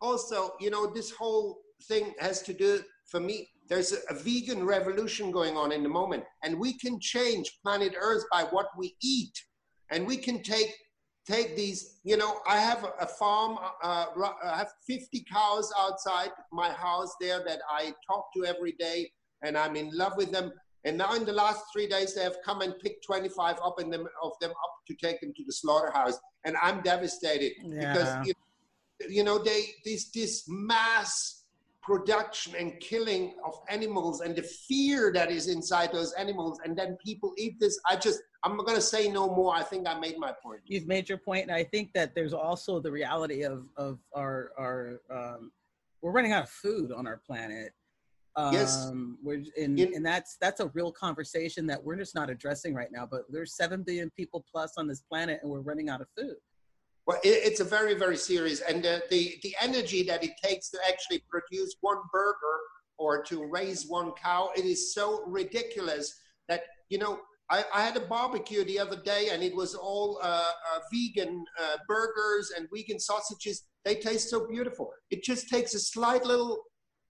[0.00, 4.64] also, you know, this whole thing has to do for me, there's a, a, vegan
[4.64, 8.96] revolution going on in the moment, and we can change planet Earth by what we
[9.02, 9.32] eat,
[9.90, 10.74] and we can take
[11.26, 11.98] take these.
[12.04, 13.58] You know, I have a, farm.
[13.82, 14.06] Uh,
[14.44, 19.10] I have 50 cows outside my house there that I talk to every day,
[19.42, 20.52] and I'm in love with them.
[20.84, 23.90] And now in the last three days, they have come and picked 25 up in
[23.90, 27.92] them of them up to take them to the slaughterhouse, and I'm devastated yeah.
[27.92, 31.45] because you know, you know they this this mass
[31.86, 36.96] production and killing of animals and the fear that is inside those animals and then
[37.04, 40.18] people eat this i just i'm going to say no more i think i made
[40.18, 43.66] my point you've made your point and i think that there's also the reality of
[43.76, 45.52] of our our um,
[46.02, 47.72] we're running out of food on our planet
[48.38, 48.92] um, yes.
[49.22, 53.08] We're, and, and that's that's a real conversation that we're just not addressing right now.
[53.10, 56.36] But there's seven billion people plus on this planet, and we're running out of food.
[57.06, 60.78] Well, it's a very, very serious, and the, the, the energy that it takes to
[60.88, 62.58] actually produce one burger
[62.98, 66.12] or to raise one cow, it is so ridiculous
[66.48, 70.18] that, you know, I, I had a barbecue the other day and it was all
[70.22, 73.62] uh, uh, vegan uh, burgers and vegan sausages.
[73.84, 74.90] They taste so beautiful.
[75.10, 76.58] It just takes a slight little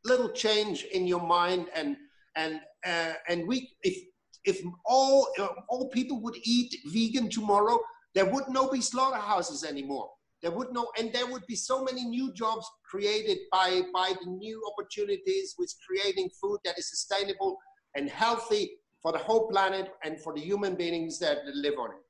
[0.05, 1.97] little change in your mind and
[2.36, 3.97] and uh, and we if
[4.44, 7.78] if all uh, all people would eat vegan tomorrow,
[8.16, 10.08] there would no be slaughterhouses anymore.
[10.40, 14.30] There would no, and there would be so many new jobs created by, by the
[14.30, 17.58] new opportunities with creating food that is sustainable
[17.94, 22.06] and healthy for the whole planet and for the human beings that live on it.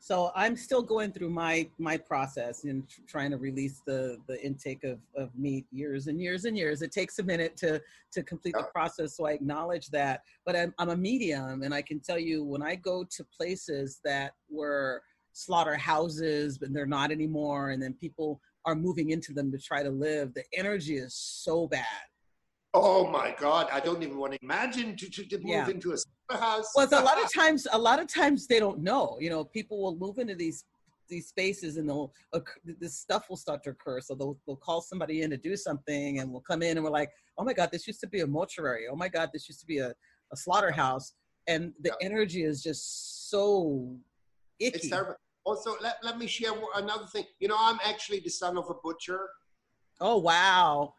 [0.00, 4.82] So I'm still going through my my process in trying to release the the intake
[4.82, 6.82] of, of meat years and years and years.
[6.82, 7.80] It takes a minute to
[8.14, 10.22] to complete the process, so I acknowledge that.
[10.44, 14.00] But I'm, I'm a medium, and I can tell you when I go to places
[14.04, 15.02] that were
[15.32, 19.90] slaughterhouses, but they're not anymore, and then people are moving into them to try to
[19.90, 20.34] live.
[20.34, 21.86] The energy is so bad.
[22.74, 23.68] Oh my God!
[23.70, 25.68] I don't even want to imagine to, to, to move yeah.
[25.68, 26.72] into a slaughterhouse.
[26.74, 29.18] Well, a lot of times, a lot of times they don't know.
[29.20, 30.64] You know, people will move into these
[31.08, 32.40] these spaces and they'll uh,
[32.80, 34.00] this stuff will start to occur.
[34.00, 36.90] So they'll they'll call somebody in to do something, and we'll come in and we're
[36.90, 38.86] like, oh my God, this used to be a mortuary.
[38.90, 39.88] Oh my God, this used to be a,
[40.32, 41.12] a slaughterhouse,
[41.46, 42.06] and the yeah.
[42.06, 43.94] energy is just so
[44.58, 44.76] icky.
[44.76, 45.16] It's terrible.
[45.44, 47.24] Also, let, let me share another thing.
[47.40, 49.28] You know, I'm actually the son of a butcher.
[50.00, 50.94] Oh wow!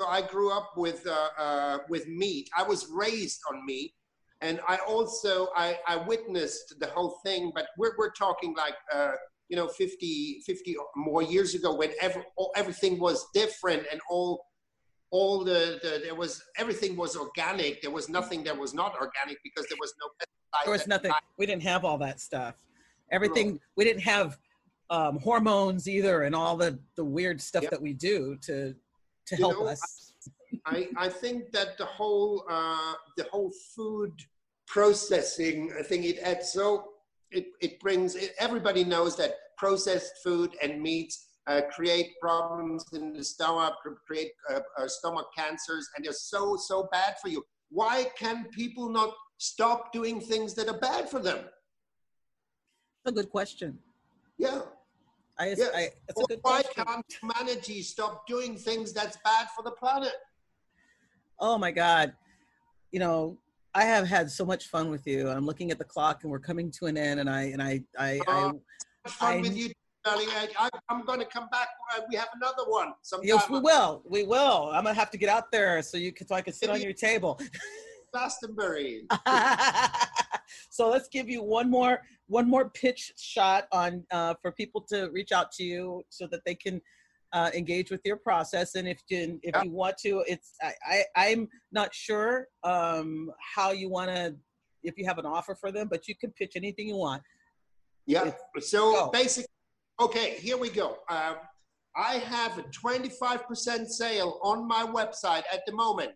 [0.00, 2.48] So I grew up with uh, uh, with meat.
[2.56, 3.92] I was raised on meat,
[4.40, 7.50] and I also I, I witnessed the whole thing.
[7.54, 9.12] But we're we're talking like uh,
[9.48, 12.22] you know 50, 50 more years ago when every,
[12.56, 14.44] everything was different and all
[15.10, 17.82] all the, the, there was everything was organic.
[17.82, 20.08] There was nothing that was not organic because there was no.
[20.64, 21.12] There was nothing.
[21.36, 22.54] We didn't have all that stuff
[23.14, 24.38] everything we didn't have
[24.90, 27.70] um, hormones either and all the the weird stuff yep.
[27.70, 28.74] that we do to
[29.26, 30.12] to you help know, us.
[30.66, 34.12] I, I think that the whole uh, the whole food
[34.66, 36.88] processing i think it adds so
[37.30, 43.12] it, it brings it, everybody knows that processed food and meats uh, create problems in
[43.12, 43.74] the stomach
[44.06, 47.44] create uh, uh, stomach cancers and they're so so bad for you.
[47.70, 51.40] Why can people not stop doing things that are bad for them
[53.06, 53.78] a good question.
[54.38, 54.60] Yeah.
[55.38, 55.70] I, yes.
[55.74, 56.84] I, it's a good why question.
[56.84, 60.12] can't humanity stop doing things that's bad for the planet?
[61.40, 62.12] Oh my God.
[62.92, 63.38] You know,
[63.74, 65.28] I have had so much fun with you.
[65.28, 67.82] I'm looking at the clock and we're coming to an end and I, and I,
[67.98, 68.52] I, uh,
[69.04, 69.72] I fun I, with you,
[70.04, 70.28] darling.
[70.30, 71.68] I, am going to come back.
[71.96, 72.92] Uh, we have another one.
[73.02, 73.26] Sometime.
[73.26, 74.02] Yes, we will.
[74.08, 74.70] We will.
[74.72, 76.70] I'm going to have to get out there so you can, so I can sit
[76.70, 77.40] on your table.
[78.12, 79.06] Glastonbury.
[80.70, 85.10] so let's give you one more one more pitch shot on uh, for people to
[85.12, 86.80] reach out to you so that they can
[87.32, 88.76] uh, engage with your process.
[88.76, 93.72] And if you if you want to, it's I, I am not sure um, how
[93.72, 94.34] you want to
[94.82, 97.22] if you have an offer for them, but you can pitch anything you want.
[98.06, 98.32] Yeah.
[98.54, 99.10] It's, so go.
[99.10, 99.48] basically,
[100.00, 100.98] okay, here we go.
[101.08, 101.36] Um,
[101.96, 106.12] I have a 25% sale on my website at the moment.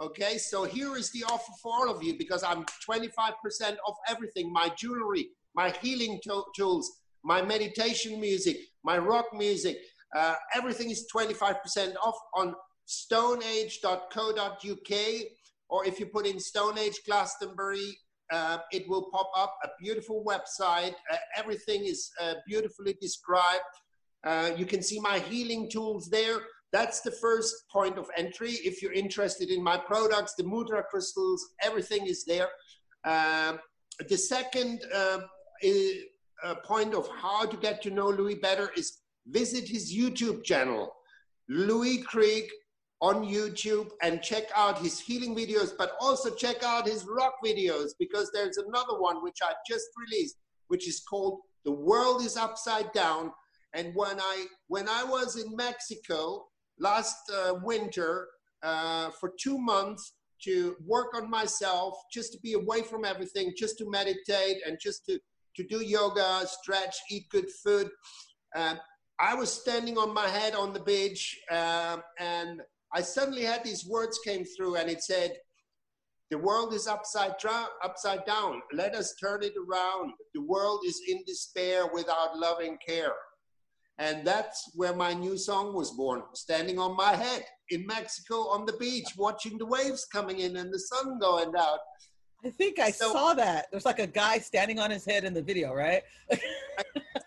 [0.00, 4.52] Okay, so here is the offer for all of you because I'm 25% off everything
[4.52, 6.90] my jewelry, my healing to- tools,
[7.22, 9.78] my meditation music, my rock music.
[10.14, 12.54] Uh, everything is 25% off on
[12.86, 15.26] stoneage.co.uk.
[15.68, 17.96] Or if you put in Stoneage Glastonbury,
[18.32, 20.94] uh, it will pop up a beautiful website.
[21.10, 23.62] Uh, everything is uh, beautifully described.
[24.24, 26.40] Uh, you can see my healing tools there.
[26.74, 28.50] That's the first point of entry.
[28.50, 32.48] If you're interested in my products, the mudra crystals, everything is there.
[33.04, 33.60] Um,
[34.08, 35.20] the second uh,
[36.42, 40.92] uh, point of how to get to know Lui better is visit his YouTube channel,
[41.48, 42.50] Lui Krieg
[43.00, 47.90] on YouTube, and check out his healing videos, but also check out his rock videos
[48.00, 52.90] because there's another one which I just released, which is called "The World Is Upside
[52.92, 53.30] Down."
[53.74, 56.48] And when I when I was in Mexico,
[56.78, 58.28] last uh, winter
[58.62, 63.78] uh, for two months to work on myself, just to be away from everything, just
[63.78, 65.18] to meditate and just to,
[65.56, 67.88] to do yoga, stretch, eat good food.
[68.56, 68.78] Um,
[69.18, 72.60] I was standing on my head on the beach um, and
[72.92, 75.36] I suddenly had these words came through and it said,
[76.30, 78.60] the world is upside, tra- upside down.
[78.72, 80.12] Let us turn it around.
[80.34, 83.12] The world is in despair without loving care.
[83.98, 88.66] And that's where my new song was born, standing on my head in Mexico on
[88.66, 91.78] the beach, watching the waves coming in and the sun going out.
[92.44, 93.66] I think I so, saw that.
[93.70, 96.02] There's like a guy standing on his head in the video, right?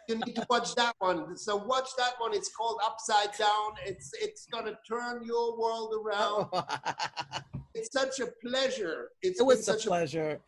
[0.07, 1.36] you need to watch that one.
[1.36, 2.36] So watch that one.
[2.36, 3.72] It's called Upside Down.
[3.84, 6.47] It's it's gonna turn your world around.
[7.74, 9.09] it's such a pleasure.
[9.24, 10.39] It's it was such a pleasure.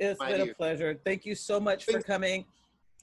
[0.00, 0.52] A, it's been dear.
[0.52, 1.00] a pleasure.
[1.04, 2.44] Thank you so much for coming.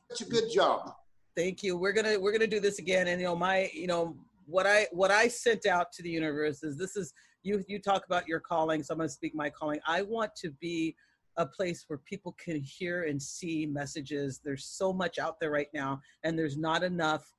[0.10, 0.94] Such a good job.
[1.36, 1.78] Thank you.
[1.78, 3.08] We're gonna we're gonna do this again.
[3.08, 6.64] And you know, my you know what I what I sent out to the universe
[6.64, 7.14] is this is
[7.44, 9.80] you you talk about your calling, so I'm gonna speak my calling.
[9.88, 10.96] I want to be
[11.38, 14.42] a place where people can hear and see messages.
[14.44, 17.32] There's so much out there right now, and there's not enough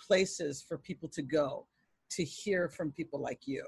[0.00, 1.66] places for people to go
[2.10, 3.64] to hear from people like you.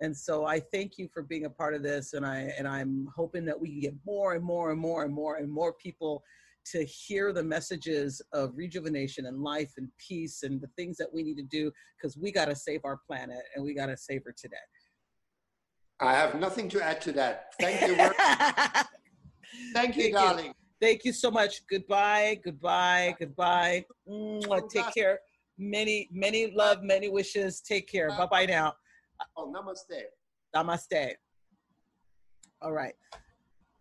[0.00, 3.08] And so I thank you for being a part of this, and I and I'm
[3.14, 6.22] hoping that we can get more and more and more and more and more people
[6.66, 11.22] to hear the messages of rejuvenation and life and peace and the things that we
[11.22, 14.22] need to do because we got to save our planet and we got to save
[14.24, 14.56] her today.
[16.00, 17.52] I have nothing to add to that.
[17.60, 17.96] Thank you.
[19.74, 20.46] Thank you, Thank darling.
[20.46, 20.52] You.
[20.80, 21.66] Thank you so much.
[21.68, 23.84] Goodbye, goodbye, goodbye.
[24.70, 25.20] Take care.
[25.58, 27.60] Many, many love, many wishes.
[27.60, 28.08] Take care.
[28.08, 28.72] Bye bye now.
[29.36, 30.04] Oh, namaste.
[30.56, 31.14] Namaste.
[32.62, 32.94] All right.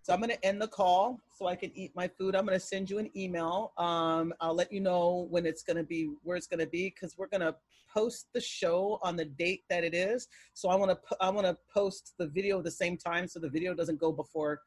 [0.10, 2.36] So I'm going to end the call so I can eat my food.
[2.36, 3.74] I'm going to send you an email.
[3.78, 6.86] Um, I'll let you know when it's going to be, where it's going to be,
[6.90, 7.54] because we're going to
[7.94, 10.28] post the show on the date that it is.
[10.56, 13.40] So I want to, I want to post the video at the same time so
[13.40, 14.62] the video doesn't go before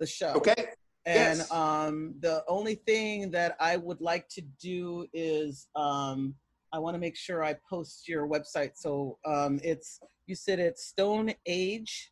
[0.00, 0.32] the show.
[0.32, 0.70] Okay.
[1.06, 1.52] And yes.
[1.52, 6.34] um, the only thing that I would like to do is um,
[6.72, 8.72] I want to make sure I post your website.
[8.74, 12.10] So um, it's you said it's Stone Age.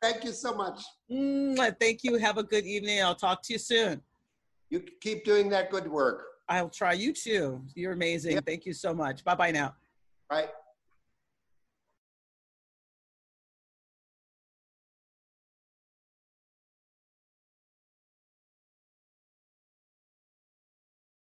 [0.00, 0.80] thank you so much.
[1.10, 2.16] Mm, thank you.
[2.18, 3.02] Have a good evening.
[3.02, 4.00] I'll talk to you soon.
[4.70, 6.24] You keep doing that good work.
[6.48, 7.60] I'll try you too.
[7.74, 8.40] You're amazing.
[8.42, 9.24] Thank you so much.
[9.24, 9.74] Bye bye now.
[10.30, 10.48] Bye.